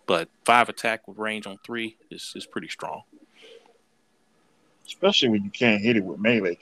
But 0.07 0.29
five 0.43 0.69
attack 0.69 1.07
with 1.07 1.17
range 1.17 1.47
on 1.47 1.57
three 1.65 1.97
is, 2.11 2.33
is 2.35 2.45
pretty 2.45 2.67
strong. 2.67 3.03
Especially 4.85 5.29
when 5.29 5.43
you 5.43 5.49
can't 5.49 5.81
hit 5.81 5.97
it 5.97 6.03
with 6.03 6.19
melee. 6.19 6.57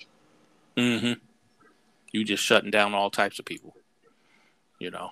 Mm-hmm. 0.77 1.13
You 2.11 2.23
just 2.23 2.43
shutting 2.43 2.71
down 2.71 2.93
all 2.93 3.09
types 3.09 3.39
of 3.39 3.45
people. 3.45 3.75
You 4.79 4.91
know. 4.91 5.11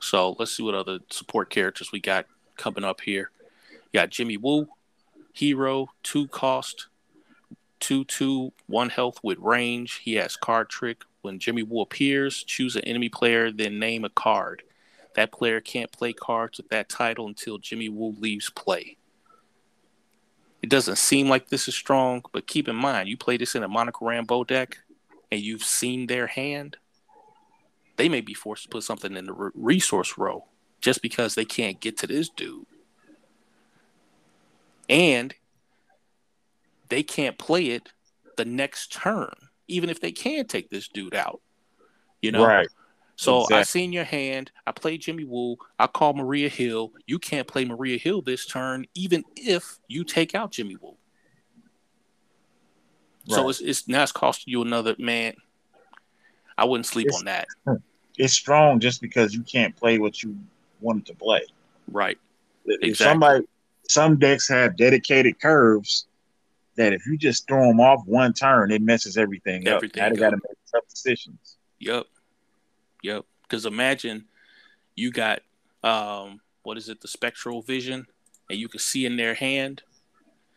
So 0.00 0.36
let's 0.38 0.56
see 0.56 0.62
what 0.62 0.74
other 0.74 1.00
support 1.10 1.50
characters 1.50 1.90
we 1.92 2.00
got 2.00 2.26
coming 2.56 2.84
up 2.84 3.00
here. 3.00 3.30
You 3.70 4.00
got 4.00 4.10
Jimmy 4.10 4.36
Woo, 4.36 4.68
hero, 5.32 5.88
two 6.02 6.28
cost, 6.28 6.86
two 7.80 8.04
two, 8.04 8.52
one 8.66 8.90
health 8.90 9.18
with 9.22 9.38
range. 9.38 10.00
He 10.04 10.14
has 10.14 10.36
card 10.36 10.68
trick. 10.68 11.02
When 11.22 11.38
Jimmy 11.38 11.62
Woo 11.62 11.80
appears, 11.80 12.44
choose 12.44 12.76
an 12.76 12.84
enemy 12.84 13.08
player, 13.08 13.50
then 13.50 13.78
name 13.78 14.04
a 14.04 14.08
card. 14.08 14.62
That 15.16 15.32
player 15.32 15.60
can't 15.60 15.90
play 15.90 16.12
cards 16.12 16.58
with 16.58 16.68
that 16.68 16.88
title 16.88 17.26
until 17.26 17.58
Jimmy 17.58 17.88
Woo 17.88 18.14
leaves 18.20 18.50
play. 18.50 18.97
It 20.62 20.70
doesn't 20.70 20.98
seem 20.98 21.28
like 21.28 21.48
this 21.48 21.68
is 21.68 21.74
strong, 21.74 22.22
but 22.32 22.46
keep 22.46 22.68
in 22.68 22.76
mind, 22.76 23.08
you 23.08 23.16
play 23.16 23.36
this 23.36 23.54
in 23.54 23.62
a 23.62 23.68
Monica 23.68 24.00
Rambeau 24.00 24.46
deck 24.46 24.78
and 25.30 25.40
you've 25.40 25.62
seen 25.62 26.06
their 26.06 26.26
hand, 26.26 26.76
they 27.96 28.08
may 28.08 28.20
be 28.20 28.34
forced 28.34 28.64
to 28.64 28.68
put 28.68 28.82
something 28.82 29.16
in 29.16 29.26
the 29.26 29.50
resource 29.54 30.18
row 30.18 30.44
just 30.80 31.02
because 31.02 31.34
they 31.34 31.44
can't 31.44 31.80
get 31.80 31.96
to 31.98 32.06
this 32.06 32.28
dude. 32.28 32.66
And 34.88 35.34
they 36.88 37.02
can't 37.02 37.38
play 37.38 37.66
it 37.68 37.90
the 38.36 38.44
next 38.44 38.92
turn, 38.92 39.34
even 39.66 39.90
if 39.90 40.00
they 40.00 40.12
can 40.12 40.46
take 40.46 40.70
this 40.70 40.88
dude 40.88 41.14
out. 41.14 41.40
You 42.22 42.32
know? 42.32 42.46
Right. 42.46 42.68
So 43.18 43.38
exactly. 43.38 43.56
I 43.56 43.62
seen 43.64 43.92
your 43.92 44.04
hand. 44.04 44.52
I 44.64 44.70
played 44.70 45.00
Jimmy 45.00 45.24
Woo. 45.24 45.56
I 45.76 45.88
call 45.88 46.14
Maria 46.14 46.48
Hill. 46.48 46.92
You 47.04 47.18
can't 47.18 47.48
play 47.48 47.64
Maria 47.64 47.98
Hill 47.98 48.22
this 48.22 48.46
turn, 48.46 48.86
even 48.94 49.24
if 49.34 49.80
you 49.88 50.04
take 50.04 50.36
out 50.36 50.52
Jimmy 50.52 50.76
Woo. 50.76 50.96
Right. 53.28 53.34
So 53.34 53.48
it's, 53.48 53.60
it's 53.60 53.88
now 53.88 54.04
it's 54.04 54.12
costing 54.12 54.52
you 54.52 54.62
another 54.62 54.94
man. 55.00 55.34
I 56.56 56.64
wouldn't 56.64 56.86
sleep 56.86 57.08
it's, 57.08 57.18
on 57.18 57.24
that. 57.24 57.48
It's 58.16 58.34
strong 58.34 58.78
just 58.78 59.00
because 59.00 59.34
you 59.34 59.42
can't 59.42 59.74
play 59.74 59.98
what 59.98 60.22
you 60.22 60.38
wanted 60.80 61.06
to 61.06 61.14
play. 61.16 61.42
Right. 61.90 62.18
If 62.66 62.82
exactly. 62.82 62.94
somebody, 62.94 63.44
some 63.88 64.16
decks 64.18 64.48
have 64.48 64.76
dedicated 64.76 65.40
curves 65.40 66.06
that 66.76 66.92
if 66.92 67.04
you 67.04 67.18
just 67.18 67.48
throw 67.48 67.66
them 67.66 67.80
off 67.80 68.00
one 68.06 68.32
turn, 68.32 68.70
it 68.70 68.80
messes 68.80 69.16
everything, 69.16 69.66
everything 69.66 70.00
up. 70.02 70.10
Now 70.10 70.14
they 70.14 70.20
got 70.20 70.30
to 70.30 70.36
make 70.36 70.56
tough 70.72 70.88
decisions. 70.88 71.56
Yep. 71.80 72.06
Yep. 73.02 73.24
Because 73.42 73.66
imagine 73.66 74.26
you 74.94 75.10
got 75.10 75.40
um, 75.82 76.40
what 76.62 76.76
is 76.76 76.88
it, 76.88 77.00
the 77.00 77.08
spectral 77.08 77.62
vision, 77.62 78.06
and 78.50 78.58
you 78.58 78.68
can 78.68 78.80
see 78.80 79.06
in 79.06 79.16
their 79.16 79.34
hand 79.34 79.82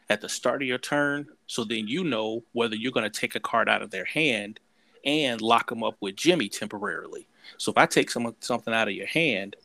at 0.10 0.22
the 0.22 0.30
start 0.30 0.62
of 0.62 0.68
your 0.68 0.78
turn. 0.78 1.28
So 1.48 1.64
then 1.64 1.88
you 1.88 2.04
know 2.04 2.44
whether 2.54 2.76
you're 2.76 2.92
going 2.92 3.10
to 3.10 3.20
take 3.20 3.36
a 3.36 3.40
card 3.40 3.70
out 3.70 3.82
of 3.82 3.92
their 3.92 4.06
hand 4.06 4.60
and 5.06 5.42
lock 5.42 5.70
them 5.70 5.84
up 5.84 5.96
with 6.00 6.16
Jimmy 6.16 6.50
temporarily. 6.50 7.28
So 7.58 7.72
if 7.72 7.78
I 7.78 7.86
take 7.86 8.12
some 8.12 8.36
something 8.40 8.74
out 8.74 8.88
of 8.88 8.94
your 8.94 9.08
hand 9.08 9.56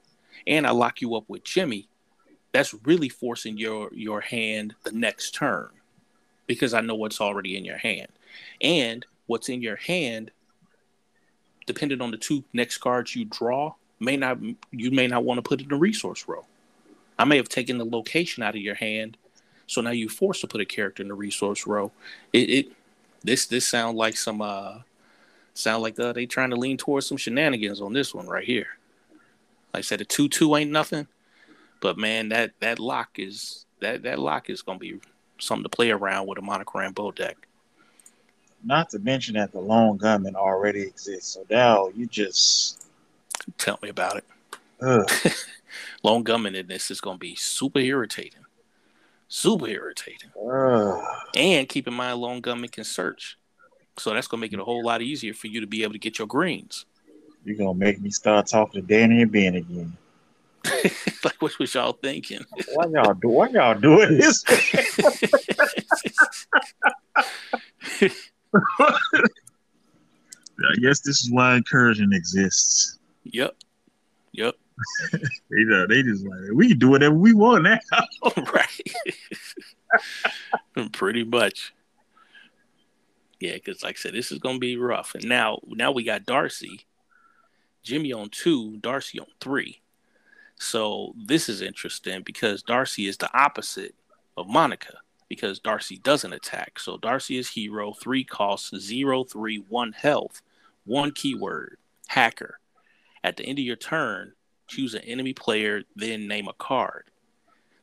and 0.47 0.66
I 0.66 0.71
lock 0.71 1.00
you 1.00 1.14
up 1.16 1.25
with 1.28 1.45
Jimmy, 1.45 1.88
that's 2.52 2.75
really 2.85 3.09
forcing 3.09 3.59
your 3.59 3.90
your 3.92 4.21
hand 4.21 4.75
the 4.85 4.92
next 4.92 5.33
turn 5.33 5.68
because 6.47 6.75
I 6.75 6.80
know 6.80 6.95
what's 6.95 7.21
already 7.21 7.56
in 7.56 7.64
your 7.64 7.78
hand. 7.78 8.09
And 8.61 9.04
what's 9.26 9.49
in 9.49 9.62
your 9.62 9.76
hand 9.76 10.30
depending 11.66 12.00
on 12.00 12.11
the 12.11 12.16
two 12.16 12.44
next 12.52 12.78
cards 12.78 13.14
you 13.14 13.25
draw, 13.26 13.75
may 14.00 14.16
not 14.16 14.38
you 14.70 14.90
may 14.90 15.06
not 15.06 15.25
want 15.25 15.38
to 15.38 15.42
put 15.42 15.61
it 15.61 15.64
in 15.64 15.70
the 15.70 15.76
resource 15.76 16.26
row. 16.26 16.44
I 17.18 17.25
may 17.25 17.37
have 17.37 17.49
taken 17.49 17.78
the 17.78 17.85
location 17.85 18.42
out 18.42 18.54
of 18.54 18.61
your 18.61 18.75
hand, 18.75 19.16
so 19.66 19.80
now 19.80 19.90
you're 19.90 20.08
forced 20.08 20.42
to 20.42 20.46
put 20.46 20.61
a 20.61 20.66
character 20.66 21.02
in 21.02 21.08
the 21.08 21.14
resource 21.14 21.66
row. 21.66 21.90
It, 22.32 22.50
it 22.50 22.73
this 23.23 23.46
this 23.46 23.66
sound 23.66 23.96
like 23.96 24.16
some 24.16 24.40
uh 24.40 24.78
sound 25.54 25.82
like 25.82 25.99
uh, 25.99 26.12
they 26.12 26.26
trying 26.26 26.50
to 26.50 26.56
lean 26.56 26.76
towards 26.76 27.06
some 27.06 27.16
shenanigans 27.16 27.80
on 27.80 27.92
this 27.92 28.14
one 28.14 28.26
right 28.26 28.44
here. 28.44 28.78
Like 29.73 29.80
I 29.80 29.82
said, 29.82 30.00
a 30.00 30.04
two 30.04 30.28
two 30.28 30.54
ain't 30.56 30.70
nothing, 30.70 31.06
but 31.80 31.99
man, 31.99 32.28
that 32.28 32.52
that 32.61 32.78
lock 32.78 33.18
is 33.18 33.66
that 33.80 34.02
that 34.02 34.18
lock 34.18 34.50
is 34.50 34.62
gonna 34.62 34.78
be 34.78 35.00
something 35.38 35.64
to 35.64 35.68
play 35.68 35.90
around 35.90 36.26
with 36.26 36.38
a 36.38 36.42
Monica 36.42 36.70
Rambeau 36.70 37.14
deck. 37.14 37.37
Not 38.64 38.90
to 38.90 38.98
mention 38.98 39.34
that 39.34 39.52
the 39.52 39.60
lone 39.60 39.96
gunman 39.96 40.34
already 40.34 40.82
exists. 40.82 41.34
So 41.34 41.46
now 41.50 41.88
you 41.94 42.06
just 42.06 42.88
tell 43.58 43.78
me 43.82 43.88
about 43.88 44.16
it. 44.16 44.25
lone 46.02 46.22
gunman 46.22 46.54
in 46.54 46.66
this 46.66 46.90
is 46.90 47.00
going 47.00 47.16
to 47.16 47.20
be 47.20 47.34
super 47.34 47.78
irritating. 47.78 48.44
Super 49.28 49.68
irritating. 49.68 50.30
Ugh. 50.50 51.04
And 51.36 51.68
keep 51.68 51.88
in 51.88 51.94
mind, 51.94 52.20
lone 52.20 52.40
gunman 52.40 52.70
can 52.70 52.84
search. 52.84 53.38
So 53.98 54.12
that's 54.12 54.26
going 54.26 54.40
to 54.40 54.44
make 54.44 54.52
it 54.52 54.60
a 54.60 54.64
whole 54.64 54.84
lot 54.84 55.02
easier 55.02 55.32
for 55.32 55.46
you 55.46 55.60
to 55.60 55.66
be 55.66 55.82
able 55.82 55.94
to 55.94 55.98
get 55.98 56.18
your 56.18 56.28
greens. 56.28 56.84
You're 57.44 57.56
going 57.56 57.78
to 57.78 57.84
make 57.84 58.00
me 58.00 58.10
start 58.10 58.46
talking 58.46 58.82
to 58.82 58.86
Danny 58.86 59.22
and 59.22 59.32
Ben 59.32 59.54
again. 59.54 59.96
like 61.25 61.40
what 61.40 61.58
was 61.58 61.75
y'all 61.75 61.92
thinking? 61.92 62.44
why 62.75 62.86
y'all 62.86 63.14
do? 63.14 63.28
Why 63.28 63.48
y'all 63.48 63.78
doing 63.78 64.18
this? 64.18 64.44
I 70.58 70.75
guess 70.87 71.00
this 71.00 71.23
is 71.23 71.31
why 71.31 71.57
incursion 71.57 72.12
exists. 72.12 72.99
Yep. 73.25 73.57
Yep. 74.33 74.55
they, 75.12 75.64
know, 75.64 75.87
they 75.87 76.02
just 76.02 76.25
like 76.25 76.52
we 76.52 76.69
can 76.69 76.78
do 76.78 76.88
whatever 76.88 77.14
we 77.14 77.33
want 77.33 77.64
now. 77.64 77.78
right. 78.52 78.83
Pretty 80.93 81.25
much. 81.25 81.73
Yeah, 83.40 83.55
because 83.55 83.83
like 83.83 83.97
I 83.97 83.99
said, 83.99 84.14
this 84.14 84.31
is 84.33 84.38
gonna 84.38 84.59
be 84.59 84.76
rough. 84.76 85.14
And 85.14 85.25
now 85.25 85.61
now 85.66 85.93
we 85.93 86.05
got 86.05 86.26
Darcy, 86.26 86.87
Jimmy 87.83 88.12
on 88.12 88.28
two, 88.31 88.76
Darcy 88.78 89.19
on 89.19 89.26
three. 89.40 89.81
So 90.59 91.14
this 91.16 91.49
is 91.49 91.61
interesting 91.61 92.23
because 92.23 92.62
Darcy 92.62 93.07
is 93.07 93.16
the 93.16 93.31
opposite 93.38 93.95
of 94.37 94.47
Monica 94.47 94.99
because 95.28 95.59
Darcy 95.59 95.99
doesn't 95.99 96.33
attack. 96.33 96.78
So 96.78 96.97
Darcy 96.97 97.37
is 97.37 97.50
hero, 97.50 97.93
three 97.93 98.25
costs, 98.25 98.76
zero, 98.78 99.25
three, 99.25 99.64
one 99.69 99.93
health, 99.93 100.43
one 100.87 101.12
keyword. 101.12 101.76
hacker. 102.09 102.59
At 103.23 103.37
the 103.37 103.45
end 103.45 103.59
of 103.59 103.64
your 103.64 103.76
turn, 103.76 104.33
choose 104.69 104.95
an 104.95 105.02
enemy 105.02 105.33
player, 105.33 105.83
then 105.95 106.28
name 106.28 106.49
a 106.49 106.52
card. 106.52 107.11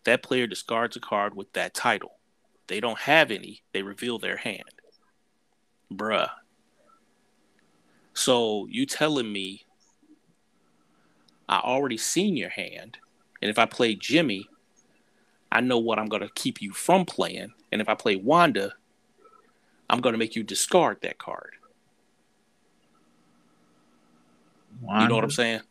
That 0.05 0.24
player 0.24 0.48
discards 0.48 0.95
a 0.95 1.00
card 1.00 1.36
with 1.36 1.51
that 1.53 1.74
title. 1.74 2.13
They 2.67 2.79
don't 2.79 3.00
have 3.00 3.31
any, 3.31 3.62
they 3.74 3.83
reveal 3.83 4.19
their 4.19 4.38
hand. 4.38 4.63
Bruh. 5.93 6.29
So 8.13 8.67
you 8.69 8.86
telling 8.86 9.31
me 9.31 9.65
I 11.48 11.60
already 11.60 11.98
seen 11.98 12.38
your 12.38 12.50
hand, 12.50 12.98
and 13.41 13.51
if 13.51 13.60
I 13.60 13.65
play 13.65 13.95
Jimmy, 13.95 14.50
I 15.51 15.62
know 15.62 15.77
what 15.77 16.00
I'm 16.00 16.07
gonna 16.07 16.29
keep 16.33 16.62
you 16.62 16.72
from 16.72 17.05
playing. 17.05 17.53
And 17.72 17.81
if 17.81 17.89
I 17.89 17.95
play 17.95 18.15
Wanda, 18.15 18.74
I'm 19.89 20.00
gonna 20.00 20.17
make 20.17 20.36
you 20.36 20.43
discard 20.43 21.01
that 21.01 21.17
card. 21.17 21.55
Wanda? 24.83 25.03
You 25.03 25.09
know 25.09 25.15
what 25.15 25.23
I'm 25.23 25.31
saying? 25.31 25.61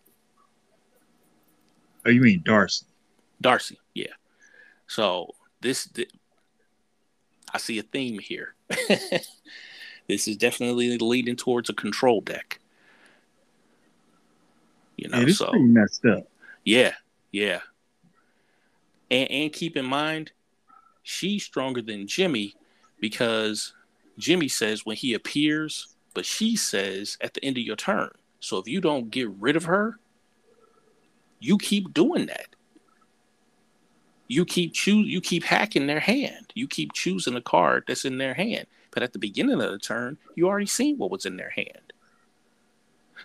Oh, 2.07 2.11
you 2.11 2.21
mean 2.21 2.43
Darcy? 2.45 2.87
Darcy, 3.41 3.79
yeah. 3.95 4.07
So 4.87 5.35
this, 5.61 5.85
this 5.87 6.07
I 7.53 7.59
see 7.59 7.79
a 7.79 7.83
theme 7.83 8.19
here. 8.19 8.55
this 10.09 10.27
is 10.27 10.37
definitely 10.37 10.97
leading 10.99 11.37
towards 11.37 11.69
a 11.69 11.75
control 11.75 12.21
deck. 12.21 12.59
You 14.97 15.09
know, 15.09 15.21
yeah, 15.21 15.33
so 15.33 15.51
pretty 15.51 15.65
messed 15.67 16.05
up. 16.07 16.27
Yeah, 16.65 16.93
yeah. 17.31 17.61
And 19.11 19.31
and 19.31 19.53
keep 19.53 19.77
in 19.77 19.85
mind, 19.85 20.33
she's 21.03 21.45
stronger 21.45 21.83
than 21.83 22.07
Jimmy 22.07 22.55
because 23.01 23.75
Jimmy 24.19 24.49
says 24.49 24.87
when 24.87 24.97
he 24.97 25.15
appears, 25.15 25.89
but 26.15 26.25
she 26.25 26.57
says 26.57 27.19
at 27.21 27.35
the 27.35 27.45
end 27.45 27.59
of 27.59 27.65
your 27.65 27.77
turn. 27.77 28.11
So 28.43 28.59
if 28.59 28.67
you 28.67 28.81
don't 28.81 29.11
get 29.11 29.31
rid 29.31 29.55
of 29.55 29.65
her, 29.65 30.01
you 31.39 31.57
keep 31.59 31.95
doing 31.95 32.27
that. 32.27 32.49
You 34.27 34.45
keep 34.45 34.75
choose 34.75 35.07
you 35.07 35.21
keep 35.21 35.45
hacking 35.45 35.87
their 35.87 36.01
hand. 36.01 36.53
You 36.55 36.67
keep 36.67 36.93
choosing 36.93 37.37
a 37.37 37.41
card 37.41 37.85
that's 37.87 38.05
in 38.05 38.19
their 38.19 38.35
hand. 38.35 38.67
But 38.91 39.05
at 39.05 39.13
the 39.13 39.21
beginning 39.21 39.61
of 39.61 39.71
the 39.71 39.79
turn, 39.79 40.19
you 40.35 40.49
already 40.49 40.67
seen 40.67 40.99
what 40.99 41.11
was 41.11 41.25
in 41.25 41.37
their 41.37 41.51
hand. 41.51 41.93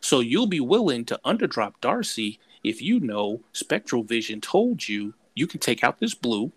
So 0.02 0.20
you'll 0.20 0.48
be 0.48 0.60
willing 0.60 1.04
to 1.06 1.20
underdrop 1.26 1.74
Darcy 1.82 2.40
if 2.64 2.80
you 2.80 3.00
know 3.00 3.42
Spectral 3.54 4.04
Vision 4.04 4.40
told 4.40 4.88
you 4.88 5.16
you 5.34 5.48
can 5.48 5.60
take 5.60 5.84
out 5.84 6.00
this 6.00 6.14
blue 6.14 6.52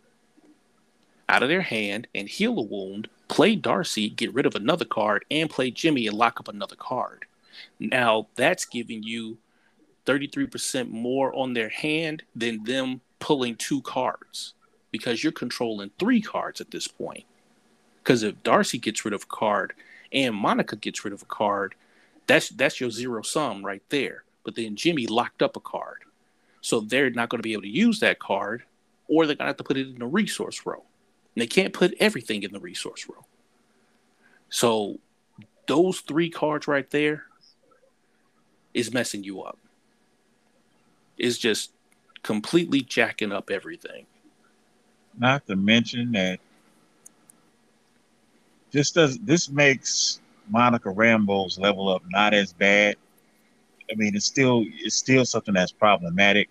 out 1.30 1.42
of 1.42 1.48
their 1.48 1.62
hand 1.62 2.08
and 2.14 2.28
heal 2.28 2.58
a 2.58 2.62
wound, 2.62 3.08
play 3.28 3.56
Darcy, 3.56 4.10
get 4.10 4.34
rid 4.34 4.44
of 4.44 4.54
another 4.54 4.84
card, 4.84 5.24
and 5.30 5.48
play 5.48 5.70
Jimmy 5.70 6.06
and 6.06 6.16
lock 6.18 6.40
up 6.40 6.48
another 6.48 6.76
card. 6.76 7.24
Now 7.78 8.28
that's 8.34 8.64
giving 8.64 9.02
you 9.02 9.38
33% 10.06 10.90
more 10.90 11.34
on 11.34 11.52
their 11.52 11.68
hand 11.68 12.22
than 12.34 12.64
them 12.64 13.00
pulling 13.18 13.56
two 13.56 13.82
cards 13.82 14.54
because 14.90 15.22
you're 15.22 15.32
controlling 15.32 15.90
three 15.98 16.20
cards 16.20 16.60
at 16.60 16.70
this 16.70 16.88
point. 16.88 17.24
Because 18.02 18.22
if 18.22 18.42
Darcy 18.42 18.78
gets 18.78 19.04
rid 19.04 19.14
of 19.14 19.22
a 19.22 19.26
card 19.26 19.74
and 20.12 20.34
Monica 20.34 20.76
gets 20.76 21.04
rid 21.04 21.12
of 21.12 21.22
a 21.22 21.26
card, 21.26 21.74
that's 22.26 22.48
that's 22.50 22.80
your 22.80 22.90
zero 22.90 23.22
sum 23.22 23.64
right 23.64 23.82
there. 23.88 24.24
But 24.44 24.54
then 24.54 24.76
Jimmy 24.76 25.06
locked 25.06 25.42
up 25.42 25.56
a 25.56 25.60
card. 25.60 26.04
So 26.60 26.80
they're 26.80 27.10
not 27.10 27.28
going 27.28 27.38
to 27.38 27.46
be 27.46 27.52
able 27.52 27.62
to 27.62 27.68
use 27.68 28.00
that 28.00 28.18
card, 28.18 28.64
or 29.08 29.26
they're 29.26 29.36
going 29.36 29.46
to 29.46 29.50
have 29.50 29.56
to 29.58 29.64
put 29.64 29.76
it 29.76 29.88
in 29.88 29.98
the 29.98 30.06
resource 30.06 30.62
row. 30.66 30.82
And 31.34 31.42
they 31.42 31.46
can't 31.46 31.72
put 31.72 31.94
everything 32.00 32.42
in 32.42 32.52
the 32.52 32.60
resource 32.60 33.06
row. 33.08 33.24
So 34.48 34.98
those 35.66 36.00
three 36.00 36.28
cards 36.28 36.66
right 36.66 36.90
there 36.90 37.24
is 38.74 38.92
messing 38.92 39.24
you 39.24 39.42
up. 39.42 39.58
Is 41.18 41.38
just 41.38 41.72
completely 42.22 42.80
jacking 42.80 43.32
up 43.32 43.50
everything. 43.50 44.06
Not 45.18 45.46
to 45.46 45.56
mention 45.56 46.12
that 46.12 46.40
this 48.70 48.90
does 48.90 49.18
this 49.18 49.50
makes 49.50 50.20
Monica 50.48 50.88
Rambeau's 50.88 51.58
level 51.58 51.88
up 51.88 52.02
not 52.10 52.34
as 52.34 52.52
bad. 52.52 52.96
I 53.90 53.94
mean, 53.96 54.14
it's 54.14 54.26
still 54.26 54.64
it's 54.66 54.94
still 54.94 55.24
something 55.24 55.54
that's 55.54 55.72
problematic, 55.72 56.48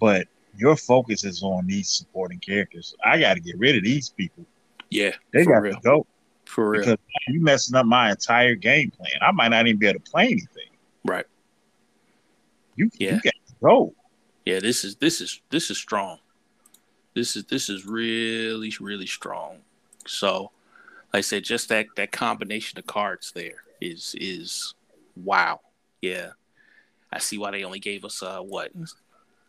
but 0.00 0.26
your 0.56 0.76
focus 0.76 1.24
is 1.24 1.42
on 1.42 1.66
these 1.66 1.88
supporting 1.88 2.38
characters. 2.38 2.94
I 3.04 3.20
got 3.20 3.34
to 3.34 3.40
get 3.40 3.58
rid 3.58 3.76
of 3.76 3.84
these 3.84 4.08
people. 4.08 4.44
Yeah, 4.90 5.12
they 5.32 5.44
got 5.44 5.60
to 5.60 5.78
go 5.82 6.06
for 6.46 6.70
real. 6.70 6.80
Because 6.80 6.98
you 7.28 7.40
messing 7.40 7.76
up 7.76 7.86
my 7.86 8.10
entire 8.10 8.54
game 8.54 8.90
plan. 8.90 9.12
I 9.20 9.30
might 9.32 9.48
not 9.48 9.66
even 9.66 9.78
be 9.78 9.86
able 9.86 10.00
to 10.00 10.10
play 10.10 10.24
anything. 10.24 10.67
Right. 11.08 11.26
You 12.76 12.90
yeah. 12.98 13.14
you 13.14 13.20
got 13.20 13.34
to 13.34 13.54
go. 13.62 13.94
Yeah, 14.44 14.60
this 14.60 14.84
is 14.84 14.96
this 14.96 15.20
is 15.20 15.40
this 15.50 15.70
is 15.70 15.78
strong. 15.78 16.18
This 17.14 17.36
is 17.36 17.44
this 17.44 17.68
is 17.68 17.86
really 17.86 18.72
really 18.80 19.06
strong. 19.06 19.58
So, 20.06 20.52
like 21.12 21.18
I 21.18 21.20
said, 21.22 21.44
just 21.44 21.68
that 21.70 21.86
that 21.96 22.12
combination 22.12 22.78
of 22.78 22.86
cards 22.86 23.32
there 23.32 23.64
is 23.80 24.14
is 24.20 24.74
wow. 25.16 25.60
Yeah, 26.00 26.30
I 27.12 27.18
see 27.18 27.38
why 27.38 27.50
they 27.50 27.64
only 27.64 27.80
gave 27.80 28.04
us 28.04 28.22
uh 28.22 28.40
what 28.40 28.70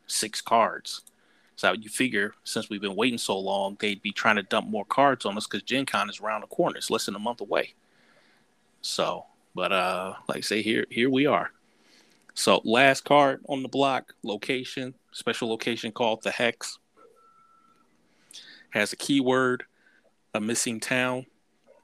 six 0.08 0.42
cards. 0.42 1.02
So 1.56 1.74
you 1.74 1.90
figure 1.90 2.34
since 2.46 2.70
we've 2.70 2.82
been 2.82 2.96
waiting 2.96 3.18
so 3.18 3.38
long, 3.38 3.76
they'd 3.80 4.02
be 4.02 4.14
trying 4.14 4.38
to 4.38 4.44
dump 4.44 4.68
more 4.68 4.86
cards 4.86 5.26
on 5.26 5.36
us 5.36 5.46
because 5.46 5.62
Gen 5.62 5.86
Con 5.86 6.10
is 6.10 6.22
around 6.22 6.42
the 6.42 6.48
corner. 6.48 6.78
It's 6.78 6.90
less 6.90 7.06
than 7.06 7.16
a 7.16 7.20
month 7.20 7.42
away. 7.42 7.74
So, 8.82 9.26
but 9.56 9.72
uh, 9.72 10.14
like 10.28 10.44
say, 10.44 10.62
here 10.62 10.86
here 10.90 11.10
we 11.10 11.26
are. 11.26 11.52
So 12.34 12.62
last 12.64 13.04
card 13.04 13.44
on 13.50 13.64
the 13.64 13.68
block, 13.68 14.14
location, 14.24 14.94
special 15.12 15.50
location 15.50 15.92
called 15.92 16.24
the 16.24 16.32
Hex. 16.32 16.80
Has 18.70 18.94
a 18.94 18.96
keyword, 18.96 19.64
a 20.34 20.40
missing 20.40 20.80
town. 20.80 21.26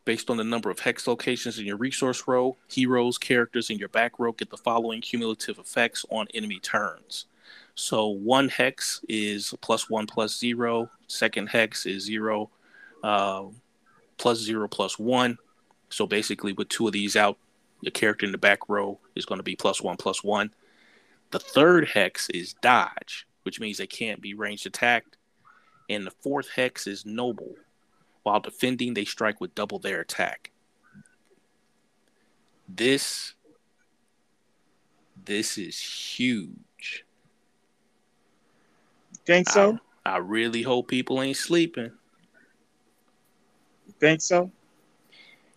Based 0.05 0.29
on 0.29 0.37
the 0.37 0.43
number 0.43 0.69
of 0.69 0.79
hex 0.79 1.07
locations 1.07 1.57
in 1.57 1.65
your 1.65 1.77
resource 1.77 2.27
row, 2.27 2.57
heroes, 2.67 3.17
characters 3.17 3.71
in 3.71 3.79
your 3.79 3.89
back 3.89 4.19
row 4.19 4.33
get 4.33 4.51
the 4.51 4.57
following 4.57 5.01
cumulative 5.01 5.57
effects 5.57 6.05
on 6.11 6.27
enemy 6.35 6.59
turns. 6.59 7.25
So 7.73 8.09
one 8.09 8.47
hex 8.49 9.01
is 9.09 9.55
plus 9.61 9.89
one 9.89 10.05
plus 10.05 10.37
zero. 10.37 10.91
Second 11.07 11.47
hex 11.47 11.87
is 11.87 12.03
zero 12.03 12.51
uh, 13.03 13.45
plus 14.17 14.39
zero 14.39 14.67
plus 14.67 14.99
one. 14.99 15.39
So 15.89 16.05
basically, 16.05 16.53
with 16.53 16.69
two 16.69 16.85
of 16.85 16.93
these 16.93 17.15
out, 17.15 17.37
the 17.83 17.91
character 17.91 18.25
in 18.25 18.31
the 18.31 18.37
back 18.37 18.67
row 18.69 18.99
is 19.15 19.25
going 19.25 19.39
to 19.39 19.43
be 19.43 19.55
plus 19.55 19.81
one 19.81 19.97
plus 19.97 20.23
one. 20.23 20.51
The 21.31 21.39
third 21.39 21.89
hex 21.89 22.29
is 22.29 22.53
dodge, 22.61 23.27
which 23.43 23.59
means 23.59 23.77
they 23.77 23.87
can't 23.87 24.21
be 24.21 24.33
ranged 24.33 24.65
attacked. 24.65 25.17
And 25.89 26.05
the 26.05 26.11
fourth 26.11 26.49
hex 26.49 26.87
is 26.87 27.05
noble. 27.05 27.55
While 28.23 28.39
defending, 28.39 28.93
they 28.93 29.05
strike 29.05 29.39
with 29.39 29.53
double 29.53 29.77
their 29.77 30.01
attack. 30.01 30.51
This 32.67 33.33
this 35.23 35.57
is 35.57 35.79
huge. 35.79 37.05
Think 39.25 39.49
so? 39.49 39.79
I, 40.05 40.13
I 40.13 40.17
really 40.17 40.61
hope 40.61 40.87
people 40.87 41.21
ain't 41.21 41.37
sleeping. 41.37 41.91
Think 43.99 44.21
so? 44.21 44.51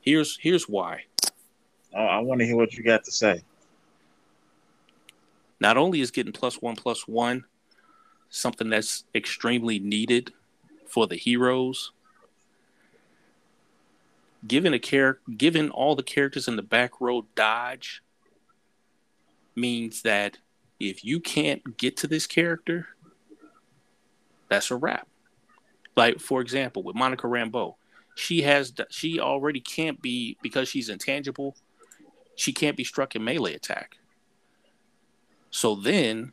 Here's 0.01 0.39
here's 0.39 0.69
why. 0.69 1.05
Oh, 1.95 2.05
I 2.05 2.19
want 2.19 2.41
to 2.41 2.47
hear 2.47 2.57
what 2.57 2.75
you 2.75 2.85
got 2.85 3.05
to 3.05 3.13
say. 3.13 3.43
Not 5.61 5.77
only 5.77 6.01
is 6.01 6.11
getting 6.11 6.33
plus 6.33 6.63
one 6.63 6.77
plus 6.77 7.09
one 7.09 7.45
something 8.31 8.69
that's 8.69 9.05
extremely 9.15 9.79
needed 9.79 10.33
for 10.87 11.07
the 11.07 11.17
heroes, 11.17 11.93
given 14.47 14.73
a 14.73 14.79
care 14.79 15.19
given 15.37 15.71
all 15.71 15.97
the 15.97 16.03
characters 16.03 16.47
in 16.47 16.57
the 16.57 16.63
back 16.63 17.01
row 17.01 17.27
dodge 17.35 18.03
means 19.57 20.03
that 20.03 20.39
if 20.79 21.05
you 21.05 21.19
can't 21.19 21.77
get 21.77 21.97
to 21.97 22.07
this 22.07 22.27
character, 22.27 22.87
that's 24.49 24.71
a 24.71 24.77
wrap. 24.77 25.09
Like 25.97 26.21
for 26.21 26.41
example, 26.41 26.85
with 26.85 26.95
Monica 26.95 27.27
Rambeau, 27.27 27.75
she 28.15 28.43
has 28.43 28.73
she 28.91 29.19
already 29.19 29.61
can't 29.61 30.01
be 30.01 30.37
because 30.43 30.69
she's 30.69 30.89
intangible. 30.89 31.57
She 32.39 32.53
can't 32.53 32.77
be 32.77 32.85
struck 32.85 33.17
in 33.17 33.25
melee 33.25 33.55
attack. 33.55 33.99
So 35.51 35.75
then, 35.75 36.33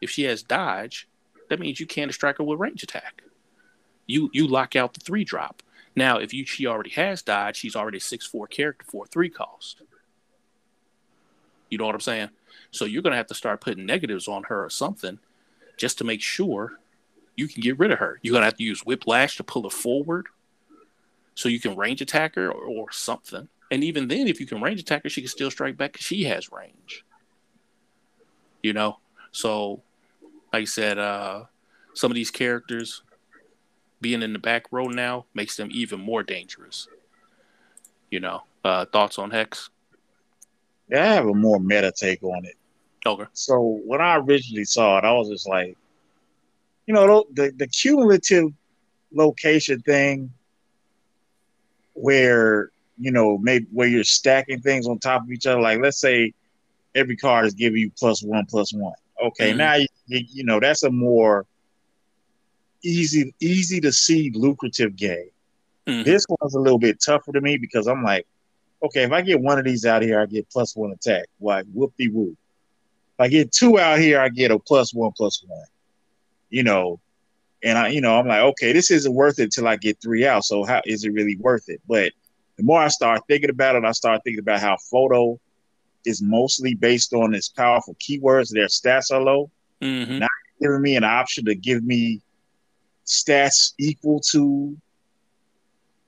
if 0.00 0.10
she 0.10 0.24
has 0.24 0.42
dodge, 0.42 1.06
that 1.48 1.60
means 1.60 1.78
you 1.78 1.86
can't 1.86 2.12
strike 2.12 2.38
her 2.38 2.44
with 2.44 2.58
range 2.58 2.82
attack. 2.82 3.22
You 4.08 4.28
you 4.32 4.48
lock 4.48 4.74
out 4.74 4.94
the 4.94 4.98
three 4.98 5.22
drop. 5.22 5.62
Now, 5.94 6.18
if 6.18 6.34
you 6.34 6.44
she 6.44 6.66
already 6.66 6.90
has 6.90 7.22
dodge, 7.22 7.56
she's 7.58 7.76
already 7.76 8.00
six 8.00 8.26
four 8.26 8.48
character 8.48 8.84
for 8.90 9.06
three 9.06 9.30
cost. 9.30 9.82
You 11.70 11.78
know 11.78 11.86
what 11.86 11.94
I'm 11.94 12.00
saying? 12.00 12.30
So 12.72 12.84
you're 12.84 13.02
gonna 13.02 13.14
have 13.14 13.28
to 13.28 13.34
start 13.34 13.60
putting 13.60 13.86
negatives 13.86 14.26
on 14.26 14.42
her 14.44 14.64
or 14.64 14.70
something, 14.70 15.20
just 15.76 15.96
to 15.98 16.04
make 16.04 16.22
sure 16.22 16.80
you 17.36 17.46
can 17.46 17.60
get 17.60 17.78
rid 17.78 17.92
of 17.92 18.00
her. 18.00 18.18
You're 18.20 18.34
gonna 18.34 18.46
have 18.46 18.56
to 18.56 18.64
use 18.64 18.84
whiplash 18.84 19.36
to 19.36 19.44
pull 19.44 19.62
her 19.62 19.70
forward, 19.70 20.26
so 21.36 21.48
you 21.48 21.60
can 21.60 21.76
range 21.76 22.00
attack 22.00 22.34
her 22.34 22.50
or, 22.50 22.64
or 22.64 22.90
something. 22.90 23.48
And 23.70 23.82
even 23.82 24.08
then, 24.08 24.28
if 24.28 24.40
you 24.40 24.46
can 24.46 24.60
range 24.60 24.80
attack 24.80 25.02
her, 25.02 25.08
she 25.08 25.22
can 25.22 25.28
still 25.28 25.50
strike 25.50 25.76
back 25.76 25.92
because 25.92 26.06
she 26.06 26.24
has 26.24 26.52
range. 26.52 27.04
You 28.62 28.72
know, 28.72 28.98
so 29.32 29.82
like 30.52 30.62
I 30.62 30.64
said, 30.64 30.98
uh, 30.98 31.44
some 31.94 32.10
of 32.10 32.14
these 32.14 32.30
characters 32.30 33.02
being 34.00 34.22
in 34.22 34.32
the 34.32 34.38
back 34.38 34.66
row 34.70 34.86
now 34.86 35.26
makes 35.34 35.56
them 35.56 35.68
even 35.72 36.00
more 36.00 36.22
dangerous. 36.22 36.88
You 38.10 38.20
know, 38.20 38.42
uh, 38.64 38.84
thoughts 38.86 39.18
on 39.18 39.30
Hex? 39.30 39.70
Yeah, 40.88 41.02
I 41.02 41.14
have 41.14 41.26
a 41.26 41.34
more 41.34 41.58
meta 41.58 41.92
take 41.94 42.22
on 42.22 42.44
it. 42.44 42.54
Okay. 43.04 43.24
So 43.32 43.80
when 43.84 44.00
I 44.00 44.16
originally 44.16 44.64
saw 44.64 44.98
it, 44.98 45.04
I 45.04 45.12
was 45.12 45.28
just 45.28 45.48
like, 45.48 45.76
you 46.86 46.94
know, 46.94 47.24
the 47.32 47.52
the 47.56 47.66
cumulative 47.66 48.52
location 49.12 49.80
thing, 49.80 50.32
where 51.94 52.70
you 52.98 53.10
know 53.10 53.38
maybe 53.38 53.66
where 53.72 53.88
you're 53.88 54.04
stacking 54.04 54.60
things 54.60 54.86
on 54.86 54.98
top 54.98 55.22
of 55.22 55.30
each 55.30 55.46
other. 55.46 55.60
Like 55.60 55.80
let's 55.80 56.00
say 56.00 56.32
every 56.94 57.16
card 57.16 57.46
is 57.46 57.54
giving 57.54 57.80
you 57.80 57.90
plus 57.90 58.22
one 58.22 58.46
plus 58.46 58.72
one. 58.72 58.94
Okay, 59.22 59.50
mm-hmm. 59.50 59.58
now 59.58 59.74
you, 59.74 59.86
you 60.06 60.44
know 60.44 60.60
that's 60.60 60.82
a 60.82 60.90
more 60.90 61.46
easy 62.82 63.34
easy 63.40 63.80
to 63.80 63.92
see 63.92 64.30
lucrative 64.34 64.96
game. 64.96 65.30
Mm-hmm. 65.86 66.02
This 66.02 66.24
one's 66.28 66.54
a 66.54 66.60
little 66.60 66.78
bit 66.78 67.00
tougher 67.04 67.32
to 67.32 67.40
me 67.40 67.58
because 67.58 67.86
I'm 67.86 68.02
like, 68.02 68.26
okay, 68.82 69.02
if 69.02 69.12
I 69.12 69.22
get 69.22 69.40
one 69.40 69.58
of 69.58 69.64
these 69.64 69.84
out 69.84 70.02
here, 70.02 70.20
I 70.20 70.26
get 70.26 70.50
plus 70.50 70.74
one 70.74 70.92
attack. 70.92 71.26
Why 71.38 71.62
whoop 71.62 71.94
de 71.98 72.08
whoop. 72.08 72.36
If 73.14 73.20
I 73.20 73.28
get 73.28 73.52
two 73.52 73.78
out 73.78 73.98
here, 73.98 74.20
I 74.20 74.28
get 74.28 74.50
a 74.50 74.58
plus 74.58 74.92
one 74.92 75.12
plus 75.16 75.42
one. 75.46 75.64
You 76.50 76.62
know, 76.62 77.00
and 77.62 77.78
I, 77.78 77.88
you 77.88 78.00
know, 78.00 78.18
I'm 78.18 78.26
like, 78.26 78.42
okay, 78.42 78.72
this 78.72 78.90
isn't 78.90 79.12
worth 79.12 79.38
it 79.38 79.52
till 79.52 79.66
I 79.66 79.76
get 79.76 80.00
three 80.00 80.26
out. 80.26 80.44
So 80.44 80.64
how 80.64 80.82
is 80.84 81.04
it 81.04 81.12
really 81.12 81.36
worth 81.36 81.68
it? 81.68 81.80
But 81.88 82.12
the 82.56 82.62
more 82.62 82.80
I 82.80 82.88
start 82.88 83.22
thinking 83.28 83.50
about 83.50 83.76
it, 83.76 83.84
I 83.84 83.92
start 83.92 84.22
thinking 84.24 84.40
about 84.40 84.60
how 84.60 84.76
photo 84.90 85.38
is 86.04 86.22
mostly 86.22 86.74
based 86.74 87.12
on 87.12 87.34
its 87.34 87.48
powerful 87.48 87.94
keywords. 87.96 88.50
Their 88.50 88.66
stats 88.66 89.10
are 89.12 89.20
low. 89.20 89.50
Mm-hmm. 89.82 90.20
Not 90.20 90.30
giving 90.60 90.80
me 90.82 90.96
an 90.96 91.04
option 91.04 91.44
to 91.46 91.54
give 91.54 91.84
me 91.84 92.22
stats 93.04 93.74
equal 93.78 94.20
to 94.30 94.76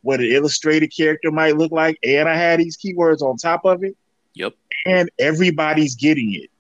what 0.03 0.21
an 0.21 0.27
illustrated 0.27 0.89
character 0.89 1.31
might 1.31 1.57
look 1.57 1.73
like, 1.73 1.99
and 2.03 2.29
I 2.29 2.37
had 2.37 2.61
these 2.61 2.77
keywords 2.79 3.21
on 3.21 3.37
top 3.37 3.65
of 3.65 3.85
it. 3.85 3.97
Yep. 4.35 4.55
And 4.87 5.11
everybody's 5.19 5.97
getting 5.97 6.35
it. 6.35 6.51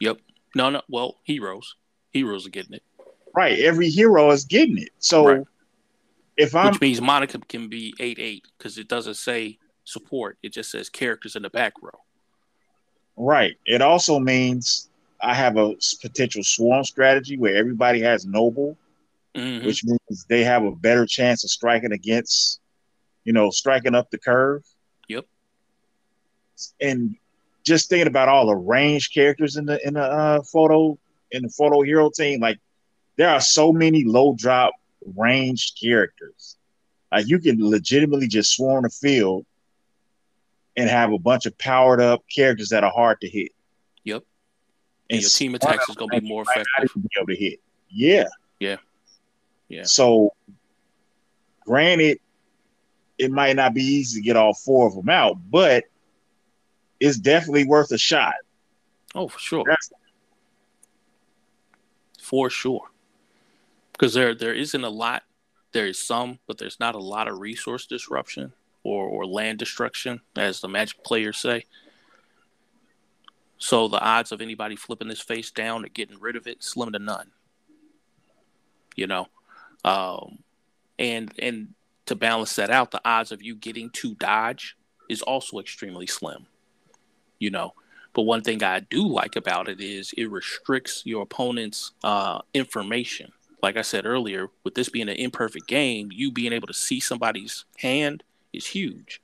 Yep. 0.00 0.18
No, 0.54 0.70
no. 0.70 0.82
Well, 0.88 1.16
heroes, 1.24 1.76
heroes 2.12 2.46
are 2.46 2.50
getting 2.50 2.74
it. 2.74 2.82
Right. 3.34 3.58
Every 3.60 3.88
hero 3.88 4.30
is 4.30 4.44
getting 4.44 4.78
it. 4.78 4.90
So 4.98 5.26
right. 5.26 5.46
If 6.36 6.54
I'm, 6.54 6.72
which 6.72 6.80
means 6.80 7.00
Monica 7.00 7.38
can 7.48 7.68
be 7.68 7.94
eight 8.00 8.18
eight 8.18 8.46
because 8.56 8.78
it 8.78 8.88
doesn't 8.88 9.14
say 9.14 9.58
support; 9.84 10.38
it 10.42 10.52
just 10.52 10.70
says 10.70 10.88
characters 10.88 11.36
in 11.36 11.42
the 11.42 11.50
back 11.50 11.74
row. 11.82 11.98
Right. 13.16 13.56
It 13.66 13.82
also 13.82 14.18
means 14.18 14.88
I 15.20 15.34
have 15.34 15.56
a 15.56 15.74
potential 16.00 16.42
swarm 16.42 16.84
strategy 16.84 17.36
where 17.36 17.54
everybody 17.56 18.00
has 18.00 18.24
noble, 18.24 18.78
mm-hmm. 19.34 19.66
which 19.66 19.84
means 19.84 20.24
they 20.28 20.44
have 20.44 20.64
a 20.64 20.72
better 20.72 21.04
chance 21.04 21.44
of 21.44 21.50
striking 21.50 21.92
against 21.92 22.62
you 23.24 23.32
know, 23.32 23.50
striking 23.50 23.94
up 23.94 24.10
the 24.10 24.18
curve. 24.18 24.64
Yep. 25.08 25.26
And 26.80 27.16
just 27.64 27.88
thinking 27.88 28.08
about 28.08 28.28
all 28.28 28.46
the 28.46 28.56
range 28.56 29.12
characters 29.12 29.56
in 29.56 29.66
the 29.66 29.84
in 29.86 29.94
the 29.94 30.02
uh, 30.02 30.42
photo 30.42 30.98
in 31.30 31.42
the 31.42 31.48
photo 31.48 31.82
hero 31.82 32.10
team, 32.10 32.40
like 32.40 32.58
there 33.16 33.28
are 33.28 33.40
so 33.40 33.72
many 33.72 34.04
low 34.04 34.34
drop 34.36 34.74
ranged 35.16 35.78
characters. 35.80 36.56
Like 37.10 37.28
you 37.28 37.38
can 37.38 37.58
legitimately 37.68 38.28
just 38.28 38.54
swarm 38.54 38.84
the 38.84 38.90
field 38.90 39.44
and 40.76 40.88
have 40.88 41.12
a 41.12 41.18
bunch 41.18 41.46
of 41.46 41.56
powered 41.58 42.00
up 42.00 42.22
characters 42.34 42.70
that 42.70 42.84
are 42.84 42.90
hard 42.90 43.20
to 43.20 43.28
hit. 43.28 43.52
Yep. 44.04 44.22
And, 45.10 45.16
and 45.16 45.20
your 45.20 45.30
team 45.30 45.54
attacks 45.54 45.88
is 45.88 45.94
going 45.96 46.10
to 46.10 46.20
be 46.20 46.28
more 46.28 46.42
effective. 46.42 46.92
To 46.92 46.98
be 46.98 47.08
able 47.18 47.26
to 47.28 47.36
hit. 47.36 47.60
Yeah. 47.90 48.28
Yeah. 48.58 48.76
Yeah. 49.68 49.84
So, 49.84 50.32
granted, 51.66 52.18
it 53.18 53.30
might 53.30 53.56
not 53.56 53.74
be 53.74 53.82
easy 53.82 54.20
to 54.20 54.24
get 54.24 54.36
all 54.36 54.54
four 54.54 54.86
of 54.88 54.94
them 54.94 55.10
out, 55.10 55.36
but 55.50 55.84
it's 57.00 57.18
definitely 57.18 57.64
worth 57.64 57.92
a 57.92 57.98
shot. 57.98 58.34
Oh, 59.14 59.28
for 59.28 59.38
sure. 59.38 59.64
That's- 59.66 59.90
for 62.18 62.48
sure. 62.48 62.88
Because 64.02 64.14
there 64.14 64.34
there 64.34 64.52
isn't 64.52 64.82
a 64.82 64.90
lot. 64.90 65.22
There 65.70 65.86
is 65.86 65.96
some, 65.96 66.40
but 66.48 66.58
there's 66.58 66.80
not 66.80 66.96
a 66.96 66.98
lot 66.98 67.28
of 67.28 67.38
resource 67.38 67.86
disruption 67.86 68.52
or, 68.82 69.06
or 69.06 69.24
land 69.24 69.60
destruction, 69.60 70.22
as 70.36 70.60
the 70.60 70.66
Magic 70.66 71.04
players 71.04 71.38
say. 71.38 71.66
So 73.58 73.86
the 73.86 74.00
odds 74.00 74.32
of 74.32 74.40
anybody 74.40 74.74
flipping 74.74 75.06
this 75.06 75.20
face 75.20 75.52
down 75.52 75.84
and 75.84 75.94
getting 75.94 76.18
rid 76.18 76.34
of 76.34 76.48
it 76.48 76.64
slim 76.64 76.90
to 76.90 76.98
none. 76.98 77.30
You 78.96 79.06
know, 79.06 79.28
um, 79.84 80.40
and 80.98 81.32
and 81.38 81.68
to 82.06 82.16
balance 82.16 82.56
that 82.56 82.70
out, 82.70 82.90
the 82.90 83.00
odds 83.04 83.30
of 83.30 83.40
you 83.40 83.54
getting 83.54 83.88
to 83.90 84.16
dodge 84.16 84.76
is 85.08 85.22
also 85.22 85.60
extremely 85.60 86.08
slim. 86.08 86.46
You 87.38 87.50
know, 87.50 87.74
but 88.14 88.22
one 88.22 88.42
thing 88.42 88.64
I 88.64 88.80
do 88.80 89.06
like 89.06 89.36
about 89.36 89.68
it 89.68 89.80
is 89.80 90.12
it 90.18 90.28
restricts 90.28 91.02
your 91.06 91.22
opponent's 91.22 91.92
uh, 92.02 92.40
information. 92.52 93.30
Like 93.62 93.76
I 93.76 93.82
said 93.82 94.06
earlier, 94.06 94.48
with 94.64 94.74
this 94.74 94.88
being 94.88 95.08
an 95.08 95.16
imperfect 95.16 95.68
game, 95.68 96.10
you 96.12 96.32
being 96.32 96.52
able 96.52 96.66
to 96.66 96.74
see 96.74 96.98
somebody's 96.98 97.64
hand 97.78 98.24
is 98.52 98.66
huge. 98.66 99.22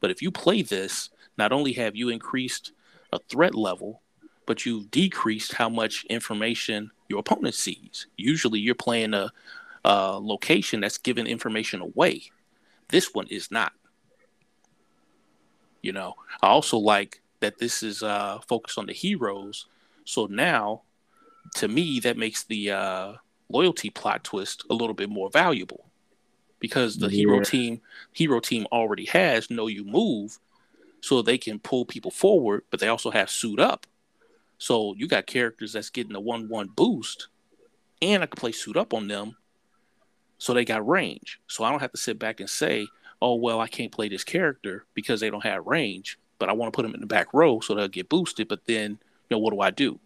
But 0.00 0.10
if 0.10 0.20
you 0.20 0.30
play 0.30 0.62
this, 0.62 1.08
not 1.38 1.52
only 1.52 1.72
have 1.74 1.96
you 1.96 2.10
increased 2.10 2.72
a 3.12 3.18
threat 3.18 3.54
level, 3.54 4.02
but 4.46 4.66
you've 4.66 4.90
decreased 4.90 5.54
how 5.54 5.68
much 5.68 6.04
information 6.06 6.90
your 7.08 7.20
opponent 7.20 7.54
sees. 7.54 8.06
Usually, 8.16 8.60
you're 8.60 8.74
playing 8.74 9.14
a, 9.14 9.32
uh, 9.84 10.18
location 10.18 10.80
that's 10.80 10.98
giving 10.98 11.26
information 11.26 11.80
away. 11.80 12.22
This 12.88 13.14
one 13.14 13.26
is 13.28 13.50
not. 13.50 13.72
You 15.82 15.92
know, 15.92 16.14
I 16.42 16.48
also 16.48 16.76
like 16.76 17.22
that 17.40 17.58
this 17.58 17.82
is 17.82 18.02
uh, 18.02 18.40
focused 18.46 18.76
on 18.76 18.86
the 18.86 18.92
heroes. 18.92 19.66
So 20.04 20.26
now, 20.26 20.82
to 21.54 21.68
me, 21.68 22.00
that 22.00 22.18
makes 22.18 22.44
the 22.44 22.72
uh, 22.72 23.12
loyalty 23.50 23.90
plot 23.90 24.24
twist 24.24 24.64
a 24.70 24.74
little 24.74 24.94
bit 24.94 25.10
more 25.10 25.30
valuable 25.30 25.86
because 26.58 26.98
the 26.98 27.08
yeah. 27.08 27.16
hero 27.16 27.40
team 27.40 27.80
hero 28.12 28.40
team 28.40 28.66
already 28.72 29.06
has 29.06 29.50
know 29.50 29.66
you 29.66 29.84
move, 29.84 30.38
so 31.00 31.22
they 31.22 31.38
can 31.38 31.58
pull 31.58 31.84
people 31.84 32.10
forward, 32.10 32.62
but 32.70 32.80
they 32.80 32.88
also 32.88 33.10
have 33.10 33.30
suit 33.30 33.58
up. 33.58 33.86
So 34.58 34.94
you 34.96 35.08
got 35.08 35.26
characters 35.26 35.72
that's 35.72 35.90
getting 35.90 36.14
a 36.14 36.20
one 36.20 36.48
one 36.48 36.68
boost, 36.68 37.28
and 38.02 38.22
I 38.22 38.26
can 38.26 38.36
play 38.36 38.52
suit 38.52 38.76
up 38.76 38.94
on 38.94 39.08
them 39.08 39.36
so 40.40 40.54
they 40.54 40.64
got 40.64 40.86
range. 40.88 41.38
So 41.48 41.64
I 41.64 41.70
don't 41.70 41.80
have 41.80 41.92
to 41.92 41.98
sit 41.98 42.18
back 42.18 42.40
and 42.40 42.48
say, 42.48 42.88
oh, 43.20 43.34
well, 43.34 43.60
I 43.60 43.68
can't 43.68 43.92
play 43.92 44.08
this 44.08 44.24
character 44.24 44.86
because 44.94 45.20
they 45.20 45.28
don't 45.28 45.44
have 45.44 45.66
range, 45.66 46.18
but 46.38 46.48
I 46.48 46.54
want 46.54 46.72
to 46.72 46.76
put 46.76 46.82
them 46.82 46.94
in 46.94 47.00
the 47.00 47.06
back 47.06 47.34
row 47.34 47.60
so 47.60 47.74
they'll 47.74 47.88
get 47.88 48.08
boosted. 48.08 48.48
But 48.48 48.64
then, 48.64 48.92
you 49.28 49.36
know, 49.36 49.38
what 49.38 49.52
do 49.52 49.60
I 49.60 49.70
do? 49.70 50.00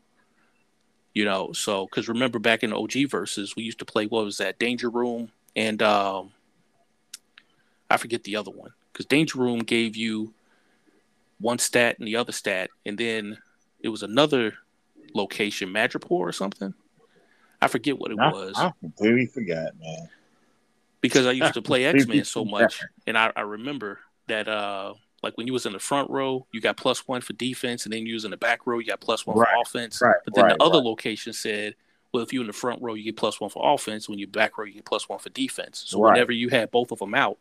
You 1.15 1.25
know, 1.25 1.53
so 1.53 1.87
because 1.87 2.09
remember 2.09 2.39
back 2.39 2.65
in 2.65 2.73
OG 2.73 3.09
versus, 3.09 3.55
we 3.55 3.63
used 3.63 3.79
to 3.79 3.85
play 3.85 4.07
what 4.07 4.25
was 4.25 4.39
that 4.39 4.59
Danger 4.59 4.91
Room 4.91 5.31
and 5.55 5.81
um, 5.81 6.33
I 7.89 7.97
forget 7.97 8.25
the 8.25 8.37
other 8.37 8.51
one 8.51 8.71
because 8.93 9.07
Danger 9.07 9.39
Room 9.39 9.61
gave 9.61 9.97
you 9.97 10.33
one 11.39 11.59
stat 11.59 11.99
and 11.99 12.09
the 12.09 12.17
other 12.17 12.33
stat, 12.33 12.71
and 12.85 12.99
then 12.99 13.39
it 13.81 13.89
was 13.89 14.03
another 14.03 14.55
location, 15.15 15.69
Madripoor 15.69 16.11
or 16.11 16.33
something. 16.33 16.75
I 17.63 17.69
forget 17.69 17.99
what 17.99 18.11
it 18.11 18.19
I, 18.19 18.33
was. 18.33 18.55
I 18.57 18.73
completely 18.81 19.27
forgot, 19.27 19.73
man 19.81 20.09
because 21.05 21.27
I 21.27 21.33
used 21.33 21.53
to 21.53 21.61
play 21.71 21.85
X 21.85 22.07
Men 22.07 22.25
so 22.25 22.47
much, 22.47 22.83
and 23.07 23.19
I, 23.19 23.31
I 23.37 23.43
remember 23.43 24.01
that 24.27 24.49
uh 24.49 24.95
like 25.25 25.37
when 25.37 25.47
you 25.47 25.53
was 25.53 25.67
in 25.67 25.73
the 25.73 25.79
front 25.79 26.11
row, 26.11 26.47
you 26.53 26.61
got 26.61 26.77
plus 26.77 27.09
one 27.09 27.21
for 27.21 27.33
defense, 27.33 27.85
and 27.85 27.93
then 27.93 28.07
you 28.07 28.15
was 28.15 28.25
in 28.25 28.31
the 28.31 28.37
back 28.37 28.67
row, 28.67 28.79
you 28.79 28.87
got 28.87 29.01
plus 29.01 29.27
one 29.27 29.37
right, 29.37 29.49
for 29.49 29.63
offense. 29.63 30.01
Right, 30.01 30.17
but 30.25 30.35
then 30.35 30.45
right, 30.45 30.59
the 30.59 30.65
other 30.65 30.79
location 30.79 31.33
said, 31.33 31.75
well, 32.13 32.23
if 32.23 32.33
you're 32.33 32.43
in 32.43 32.47
the 32.47 32.53
front 32.53 32.81
row, 32.81 32.95
you 32.95 33.03
get 33.03 33.17
plus 33.17 33.41
one 33.41 33.51
for 33.51 33.75
offense. 33.75 34.09
When 34.09 34.19
you're 34.21 34.29
back 34.29 34.57
row, 34.57 34.65
you 34.65 34.75
get 34.75 34.85
plus 34.85 35.09
one 35.09 35.19
for 35.19 35.31
defense. 35.31 35.83
So 35.87 35.99
whenever 35.99 36.31
you 36.31 36.49
had 36.49 36.71
both 36.71 36.93
of 36.93 37.01
them 37.01 37.15
out, 37.15 37.39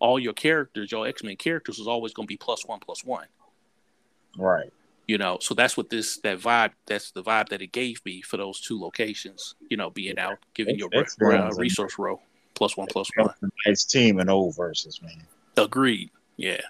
all 0.00 0.18
your 0.18 0.34
characters, 0.34 0.92
your 0.92 1.06
X 1.06 1.22
Men 1.22 1.36
characters, 1.36 1.78
was 1.78 1.88
always 1.88 2.12
going 2.12 2.26
to 2.26 2.32
be 2.32 2.36
plus 2.36 2.66
one, 2.66 2.80
plus 2.80 3.04
one. 3.04 3.26
Right. 4.36 4.70
You 5.06 5.18
know, 5.18 5.38
so 5.40 5.54
that's 5.54 5.76
what 5.76 5.90
this 5.90 6.18
that 6.18 6.38
vibe. 6.38 6.72
That's 6.86 7.10
the 7.10 7.22
vibe 7.22 7.48
that 7.50 7.62
it 7.62 7.72
gave 7.72 8.04
me 8.04 8.20
for 8.20 8.36
those 8.36 8.60
two 8.60 8.80
locations. 8.80 9.54
You 9.70 9.76
know, 9.76 9.90
being 9.90 10.18
out, 10.18 10.38
giving 10.54 10.76
your 10.76 10.90
uh, 10.94 11.50
resource 11.56 11.98
row 11.98 12.20
plus 12.54 12.76
one 12.76 12.88
plus 12.88 13.08
one. 13.16 13.32
Nice 13.66 13.84
team 13.84 14.20
in 14.20 14.28
old 14.28 14.56
versus 14.56 15.00
man. 15.02 15.26
Agreed. 15.56 16.10
Yeah, 16.36 16.60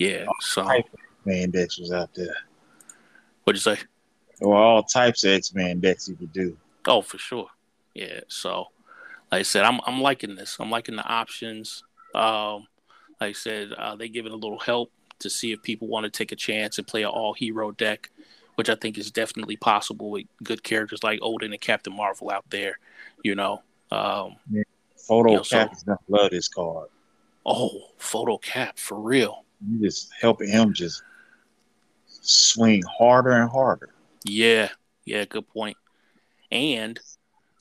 yeah. 0.00 0.26
So 0.40 0.68
man 1.24 1.50
decks 1.50 1.78
was 1.78 1.92
out 1.92 2.12
there. 2.14 2.34
What'd 3.44 3.64
you 3.64 3.74
say? 3.76 3.80
Well, 4.40 4.58
all 4.58 4.82
types 4.82 5.22
of 5.24 5.30
X 5.30 5.54
Men 5.54 5.78
decks 5.80 6.08
you 6.08 6.16
could 6.16 6.32
do. 6.32 6.56
Oh, 6.86 7.02
for 7.02 7.18
sure. 7.18 7.48
Yeah. 7.94 8.20
So, 8.28 8.68
like 9.30 9.40
I 9.40 9.42
said, 9.42 9.64
I'm 9.64 9.80
I'm 9.86 10.00
liking 10.00 10.34
this. 10.34 10.56
I'm 10.58 10.70
liking 10.70 10.96
the 10.96 11.06
options. 11.06 11.84
Um, 12.14 12.66
like 13.20 13.30
I 13.30 13.32
said, 13.32 13.72
uh, 13.72 13.94
they 13.94 14.08
give 14.08 14.26
it 14.26 14.32
a 14.32 14.36
little 14.36 14.58
help 14.58 14.90
to 15.20 15.30
see 15.30 15.52
if 15.52 15.62
people 15.62 15.86
want 15.86 16.04
to 16.04 16.10
take 16.10 16.32
a 16.32 16.36
chance 16.36 16.78
and 16.78 16.86
play 16.86 17.02
an 17.02 17.10
all 17.10 17.34
hero 17.34 17.70
deck 17.70 18.10
which 18.60 18.68
I 18.68 18.74
think 18.74 18.98
is 18.98 19.10
definitely 19.10 19.56
possible 19.56 20.10
with 20.10 20.26
good 20.42 20.62
characters 20.62 21.02
like 21.02 21.18
Odin 21.22 21.50
and 21.50 21.60
Captain 21.62 21.96
Marvel 21.96 22.30
out 22.30 22.44
there. 22.50 22.78
You 23.24 23.34
know, 23.34 23.62
um, 23.90 24.36
yeah. 24.50 24.64
Photo 25.08 25.30
you 25.30 25.36
know, 25.38 25.42
Cap 25.44 25.74
so- 25.74 25.96
love 26.08 26.30
this 26.30 26.46
card. 26.48 26.88
oh, 27.46 27.88
photo 27.96 28.36
cap 28.36 28.78
for 28.78 29.00
real. 29.00 29.46
You 29.68 29.80
just 29.80 30.10
helping 30.20 30.48
him 30.48 30.72
just 30.72 31.02
swing 32.06 32.82
harder 32.82 33.30
and 33.30 33.50
harder. 33.50 33.90
Yeah, 34.24 34.68
yeah, 35.04 35.24
good 35.24 35.48
point. 35.48 35.76
And 36.50 36.98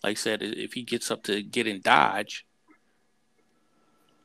like 0.04 0.12
I 0.12 0.14
said, 0.16 0.42
if 0.42 0.74
he 0.74 0.84
gets 0.84 1.12
up 1.12 1.24
to 1.24 1.42
get 1.42 1.68
in 1.68 1.82
dodge, 1.82 2.46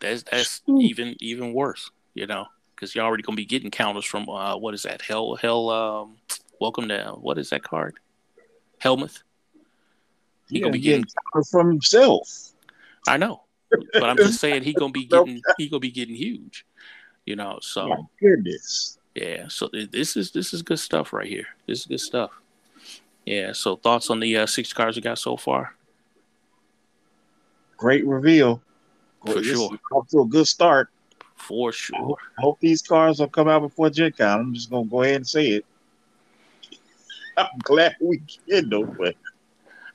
that's 0.00 0.22
that's 0.24 0.62
Ooh. 0.68 0.80
even 0.80 1.16
even 1.20 1.52
worse, 1.52 1.90
you 2.14 2.26
know, 2.26 2.46
because 2.74 2.94
you're 2.94 3.04
already 3.04 3.22
gonna 3.22 3.36
be 3.36 3.44
getting 3.44 3.70
counters 3.70 4.04
from 4.04 4.28
uh, 4.28 4.56
what 4.56 4.74
is 4.74 4.82
that? 4.82 5.02
Hell, 5.02 5.36
hell. 5.36 5.70
Um, 5.70 6.16
welcome 6.60 6.88
to 6.88 7.14
what 7.18 7.38
is 7.38 7.50
that 7.50 7.62
card? 7.62 7.98
Helmuth. 8.78 9.22
He 10.48 10.60
gonna 10.60 10.72
be 10.72 10.78
getting. 10.78 11.04
counters 11.32 11.50
from 11.50 11.68
himself. 11.68 12.28
I 13.08 13.16
know, 13.16 13.44
but 13.70 14.04
I'm 14.04 14.16
just 14.18 14.40
saying 14.40 14.62
he 14.62 14.74
gonna 14.74 14.92
be 14.92 15.04
getting 15.06 15.42
he 15.58 15.68
gonna 15.68 15.80
be 15.80 15.90
getting 15.90 16.14
huge, 16.14 16.64
you 17.26 17.36
know. 17.36 17.58
So. 17.62 17.88
My 17.88 17.96
goodness. 18.20 18.98
Yeah, 19.14 19.46
so 19.46 19.70
this 19.72 20.16
is 20.16 20.32
this 20.32 20.52
is 20.52 20.62
good 20.62 20.80
stuff 20.80 21.12
right 21.12 21.28
here. 21.28 21.46
This 21.68 21.80
is 21.80 21.86
good 21.86 22.00
stuff. 22.00 22.32
Yeah. 23.24 23.52
So 23.52 23.76
thoughts 23.76 24.10
on 24.10 24.18
the 24.18 24.38
uh, 24.38 24.46
six 24.46 24.72
cards 24.72 24.96
we 24.96 25.02
got 25.02 25.18
so 25.18 25.36
far? 25.36 25.74
Great 27.76 28.04
reveal. 28.06 28.60
For 29.24 29.34
This 29.34 29.46
sure. 29.46 29.78
Off 29.92 30.08
to 30.08 30.20
a 30.20 30.26
good 30.26 30.46
start. 30.46 30.88
For 31.36 31.68
I 31.68 31.72
sure. 31.72 31.98
hope, 31.98 32.18
I 32.38 32.42
hope 32.42 32.60
these 32.60 32.82
cards 32.82 33.20
will 33.20 33.28
come 33.28 33.48
out 33.48 33.60
before 33.60 33.90
Gen 33.90 34.12
Con. 34.12 34.40
I'm 34.40 34.54
just 34.54 34.70
gonna 34.70 34.86
go 34.86 35.02
ahead 35.02 35.16
and 35.16 35.28
say 35.28 35.46
it. 35.48 35.66
I'm 37.36 37.58
glad 37.62 37.96
we 38.00 38.20
get 38.48 38.68
them, 38.68 38.96
but 38.98 39.14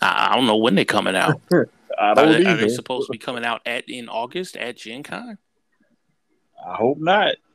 I, 0.01 0.35
don't 0.35 0.45
know 0.45 0.57
when 0.57 0.75
they're 0.75 0.85
coming 0.85 1.15
out. 1.15 1.41
I 1.51 2.11
Are 2.11 2.15
don't 2.15 2.43
they, 2.43 2.45
are 2.45 2.55
they 2.55 2.69
supposed 2.69 3.07
to 3.07 3.11
be 3.11 3.17
coming 3.17 3.43
out 3.43 3.61
at 3.65 3.89
in 3.89 4.07
August 4.07 4.55
at 4.55 4.77
Gen 4.77 5.03
Con? 5.03 5.37
I 6.65 6.75
hope 6.75 6.97
not. 6.99 7.35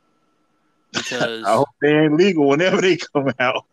Because 0.93 1.43
I 1.43 1.55
hope 1.55 1.67
they 1.81 1.93
ain't 1.93 2.13
legal 2.13 2.47
whenever 2.47 2.79
they 2.79 2.95
come 2.95 3.29
out. 3.37 3.65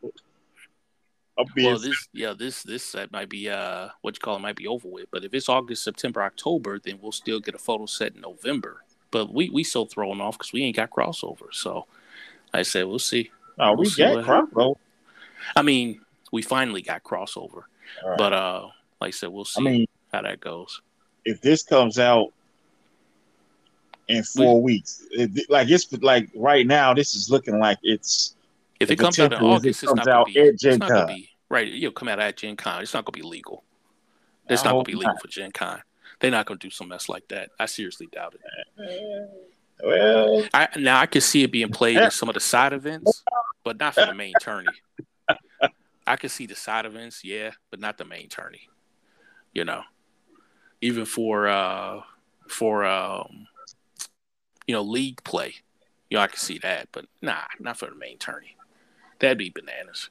I'm 1.39 1.47
well, 1.57 1.79
this 1.79 2.09
yeah 2.13 2.35
this 2.37 2.65
this 2.65 2.83
set 2.83 3.13
might 3.13 3.29
be 3.29 3.49
uh 3.49 3.89
what 4.01 4.17
you 4.17 4.19
call 4.19 4.37
it 4.37 4.41
might 4.41 4.57
be 4.57 4.67
over 4.67 4.89
with. 4.89 5.07
But 5.13 5.25
if 5.25 5.33
it's 5.33 5.49
August, 5.49 5.85
September, 5.85 6.23
October, 6.23 6.81
then 6.81 6.99
we'll 7.01 7.13
still 7.13 7.39
get 7.39 7.55
a 7.55 7.59
photo 7.59 7.87
set 7.87 8.17
in 8.17 8.21
November. 8.23 8.83
But 9.13 9.33
we 9.33 9.49
we 9.51 9.63
so 9.63 9.85
thrown 9.85 10.21
off 10.21 10.37
because 10.37 10.53
we 10.53 10.65
ain't 10.65 10.75
got 10.75 10.91
crossover. 10.91 11.53
So 11.53 11.87
like 12.53 12.61
I 12.61 12.63
said 12.63 12.87
we'll 12.87 12.99
see. 12.99 13.31
oh, 13.59 13.75
we 13.75 13.87
see 13.87 14.03
got 14.03 14.25
crossover. 14.25 14.75
I 15.57 15.63
mean, 15.63 16.01
we 16.33 16.43
finally 16.43 16.83
got 16.83 17.03
crossover. 17.05 17.63
Right. 18.05 18.19
But 18.19 18.33
uh, 18.33 18.69
like 19.01 19.09
I 19.09 19.11
said, 19.11 19.29
we'll 19.29 19.45
see 19.45 19.61
I 19.61 19.65
mean, 19.65 19.87
how 20.13 20.23
that 20.23 20.41
goes. 20.41 20.83
if 21.25 21.41
this 21.41 21.63
comes 21.63 21.99
out 21.99 22.33
in 24.09 24.23
four 24.23 24.63
weeks, 24.63 25.05
it, 25.11 25.49
like 25.49 25.69
it's 25.69 25.93
like 26.03 26.31
right 26.35 26.67
now, 26.67 26.93
this 26.95 27.15
is 27.15 27.31
looking 27.31 27.59
like 27.59 27.79
it's 27.83 28.35
If 28.81 28.91
it 28.91 28.97
comes 28.97 29.19
out 29.19 29.33
in 29.33 29.39
is 29.39 29.41
it 29.41 29.45
August, 29.45 29.83
it's 29.83 29.93
comes 29.93 29.97
not 29.99 30.07
gonna 30.07 30.21
out 30.21 30.27
be. 30.27 30.41
at 30.41 30.59
Gen 30.59 30.79
not 30.79 30.91
Con. 30.91 31.07
be 31.07 31.31
right. 31.49 31.69
You'll 31.69 31.93
come 31.93 32.09
out 32.09 32.19
at 32.19 32.37
Gen 32.37 32.57
Con. 32.57 32.83
It's 32.83 32.95
not 32.95 33.05
gonna 33.05 33.17
be 33.17 33.23
legal. 33.23 33.65
It's 34.49 34.63
I 34.63 34.67
not 34.67 34.73
gonna 34.73 34.85
be 34.85 34.95
legal 34.95 35.17
for 35.19 35.29
Gen 35.29 35.53
Con. 35.53 35.81
They're 36.21 36.31
not 36.31 36.47
gonna 36.47 36.59
do 36.59 36.71
some 36.71 36.89
mess 36.89 37.09
like 37.09 37.27
that. 37.29 37.51
I 37.59 37.67
seriously 37.67 38.09
doubt 38.13 38.35
it. 38.35 39.31
well, 39.83 40.45
I 40.53 40.69
now 40.77 41.01
I 41.01 41.07
could 41.07 41.23
see 41.23 41.43
it 41.43 41.53
being 41.53 41.71
played 41.71 41.97
in 41.97 42.11
some 42.11 42.29
of 42.29 42.35
the 42.35 42.41
side 42.41 42.73
events, 42.73 43.23
but 43.65 43.79
not 43.79 43.95
for 43.95 44.07
the 44.07 44.15
main 44.15 44.35
tourney. 44.41 44.69
I 46.07 46.17
could 46.17 46.31
see 46.31 46.47
the 46.47 46.57
side 46.57 46.85
events, 46.85 47.23
yeah, 47.25 47.51
but 47.71 47.81
not 47.81 47.97
the 47.99 48.05
main 48.05 48.29
tourney. 48.29 48.69
You 49.55 49.65
know, 49.65 49.83
even 50.81 51.05
for 51.05 51.47
uh 51.49 52.01
for 52.49 52.85
um 52.85 53.47
you 54.67 54.75
know 54.75 54.83
league 54.83 55.23
play, 55.25 55.55
you 56.11 56.17
know 56.17 56.23
I 56.23 56.27
could 56.29 56.39
see 56.39 56.59
that, 56.59 56.89
but 56.93 57.07
nah, 57.21 57.43
not 57.59 57.79
for 57.79 57.87
the 57.87 57.95
main 57.95 58.19
tourney. 58.19 58.57
That'd 59.19 59.39
be 59.39 59.51
bananas. 59.51 60.11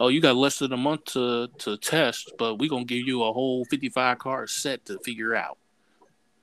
Oh, 0.00 0.08
you 0.08 0.20
got 0.20 0.36
less 0.36 0.58
than 0.58 0.72
a 0.72 0.76
month 0.76 1.04
to 1.06 1.48
to 1.58 1.76
test, 1.76 2.32
but 2.38 2.56
we're 2.56 2.68
gonna 2.70 2.84
give 2.84 3.06
you 3.06 3.22
a 3.22 3.32
whole 3.32 3.64
fifty 3.66 3.88
five 3.88 4.18
card 4.18 4.50
set 4.50 4.84
to 4.86 4.98
figure 4.98 5.34
out. 5.34 5.58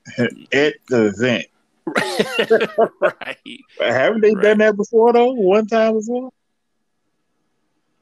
at 0.18 0.74
the 0.88 1.06
event, 1.14 1.46
right. 3.00 3.60
haven't 3.78 4.22
they 4.22 4.34
Right. 4.34 4.42
done 4.42 4.58
that 4.58 4.76
before 4.76 5.12
though? 5.12 5.32
One 5.32 5.66
time 5.66 5.94
before? 5.98 6.30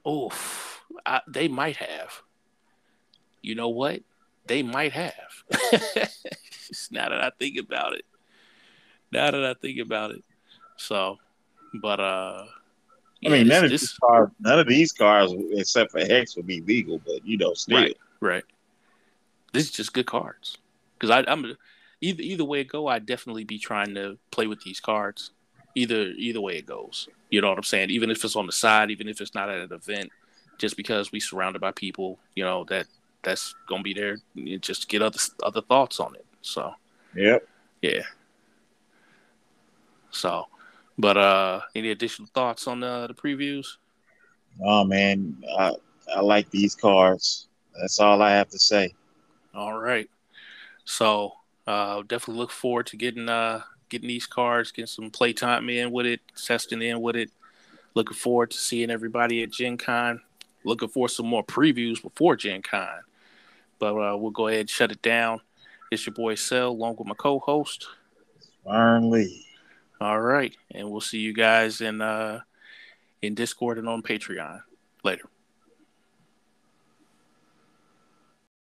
Oof, 0.06 0.84
I, 1.04 1.20
they 1.26 1.48
might 1.48 1.76
have. 1.76 2.22
You 3.42 3.54
know 3.56 3.68
what? 3.68 4.00
They 4.46 4.62
might 4.62 4.92
have. 4.92 5.44
It's 5.50 6.90
now 6.90 7.08
that 7.08 7.20
I 7.22 7.30
think 7.38 7.58
about 7.58 7.94
it. 7.94 8.04
Now 9.12 9.30
that 9.30 9.44
I 9.44 9.54
think 9.54 9.78
about 9.78 10.10
it. 10.12 10.24
So, 10.76 11.18
but 11.74 12.00
uh, 12.00 12.44
I 13.24 13.28
mean, 13.28 13.48
none 13.48 13.64
of 13.64 13.70
this- 13.70 13.82
these 13.82 13.98
cars, 13.98 14.30
none 14.40 14.58
of 14.58 14.66
these 14.68 14.92
cars, 14.92 15.32
except 15.52 15.92
for 15.92 16.00
Hex, 16.00 16.36
would 16.36 16.46
be 16.46 16.60
legal. 16.62 17.00
But 17.04 17.24
you 17.26 17.36
know, 17.36 17.54
still, 17.54 17.78
Right. 17.78 17.96
right. 18.20 18.44
This 19.52 19.64
is 19.64 19.70
just 19.70 19.92
good 19.92 20.06
cards. 20.06 20.58
Because 20.98 21.24
I'm 21.26 21.56
either 22.00 22.22
either 22.22 22.44
way 22.44 22.60
it 22.60 22.68
go, 22.68 22.86
I'd 22.88 23.06
definitely 23.06 23.44
be 23.44 23.58
trying 23.58 23.94
to 23.94 24.18
play 24.30 24.46
with 24.46 24.60
these 24.62 24.80
cards. 24.80 25.30
Either 25.74 26.08
either 26.16 26.40
way 26.40 26.56
it 26.58 26.66
goes. 26.66 27.08
You 27.30 27.40
know 27.40 27.48
what 27.50 27.58
I'm 27.58 27.64
saying? 27.64 27.90
Even 27.90 28.10
if 28.10 28.24
it's 28.24 28.36
on 28.36 28.46
the 28.46 28.52
side, 28.52 28.90
even 28.90 29.08
if 29.08 29.20
it's 29.20 29.34
not 29.34 29.48
at 29.48 29.58
an 29.60 29.72
event, 29.72 30.10
just 30.58 30.76
because 30.76 31.12
we 31.12 31.20
surrounded 31.20 31.60
by 31.60 31.70
people, 31.72 32.18
you 32.34 32.44
know 32.44 32.64
that 32.64 32.86
that's 33.22 33.54
gonna 33.68 33.82
be 33.82 33.94
there 33.94 34.16
just 34.60 34.88
get 34.88 35.02
other 35.02 35.18
other 35.42 35.60
thoughts 35.60 36.00
on 36.00 36.14
it. 36.14 36.26
So 36.42 36.74
yep. 37.14 37.46
yeah. 37.82 38.02
So, 40.10 40.46
but 40.98 41.16
uh, 41.16 41.60
any 41.74 41.90
additional 41.90 42.28
thoughts 42.34 42.66
on 42.66 42.80
the 42.80 43.06
the 43.06 43.14
previews? 43.14 43.66
Oh 44.64 44.84
man, 44.84 45.36
I 45.58 45.72
I 46.14 46.20
like 46.20 46.50
these 46.50 46.74
cards. 46.74 47.48
That's 47.80 48.00
all 48.00 48.22
I 48.22 48.30
have 48.32 48.48
to 48.50 48.58
say. 48.58 48.94
All 49.54 49.78
right. 49.78 50.08
So 50.84 51.32
uh, 51.66 52.02
definitely 52.06 52.40
look 52.40 52.50
forward 52.50 52.86
to 52.86 52.96
getting 52.96 53.28
uh 53.28 53.62
getting 53.88 54.08
these 54.08 54.26
cards, 54.26 54.72
getting 54.72 54.86
some 54.86 55.10
playtime 55.10 55.68
in 55.68 55.90
with 55.90 56.06
it, 56.06 56.20
testing 56.36 56.82
in 56.82 57.00
with 57.00 57.16
it. 57.16 57.30
Looking 57.94 58.16
forward 58.16 58.50
to 58.50 58.58
seeing 58.58 58.90
everybody 58.90 59.42
at 59.42 59.50
Gen 59.50 59.78
Con. 59.78 60.20
Looking 60.64 60.88
for 60.88 61.08
some 61.08 61.26
more 61.26 61.44
previews 61.44 62.02
before 62.02 62.36
Gen 62.36 62.62
Con. 62.62 63.00
But 63.78 63.94
uh, 63.94 64.16
we'll 64.16 64.30
go 64.30 64.48
ahead 64.48 64.60
and 64.60 64.70
shut 64.70 64.92
it 64.92 65.02
down. 65.02 65.40
It's 65.90 66.06
your 66.06 66.14
boy 66.14 66.34
Cell, 66.34 66.68
along 66.68 66.96
with 66.98 67.08
my 67.08 67.14
co-host. 67.14 67.86
Vern 68.66 69.10
Lee. 69.10 69.47
All 70.00 70.20
right, 70.20 70.56
and 70.70 70.90
we'll 70.90 71.00
see 71.00 71.18
you 71.18 71.32
guys 71.32 71.80
in 71.80 72.00
uh 72.00 72.40
in 73.20 73.34
Discord 73.34 73.78
and 73.78 73.88
on 73.88 74.02
Patreon 74.02 74.60
later. 75.02 75.28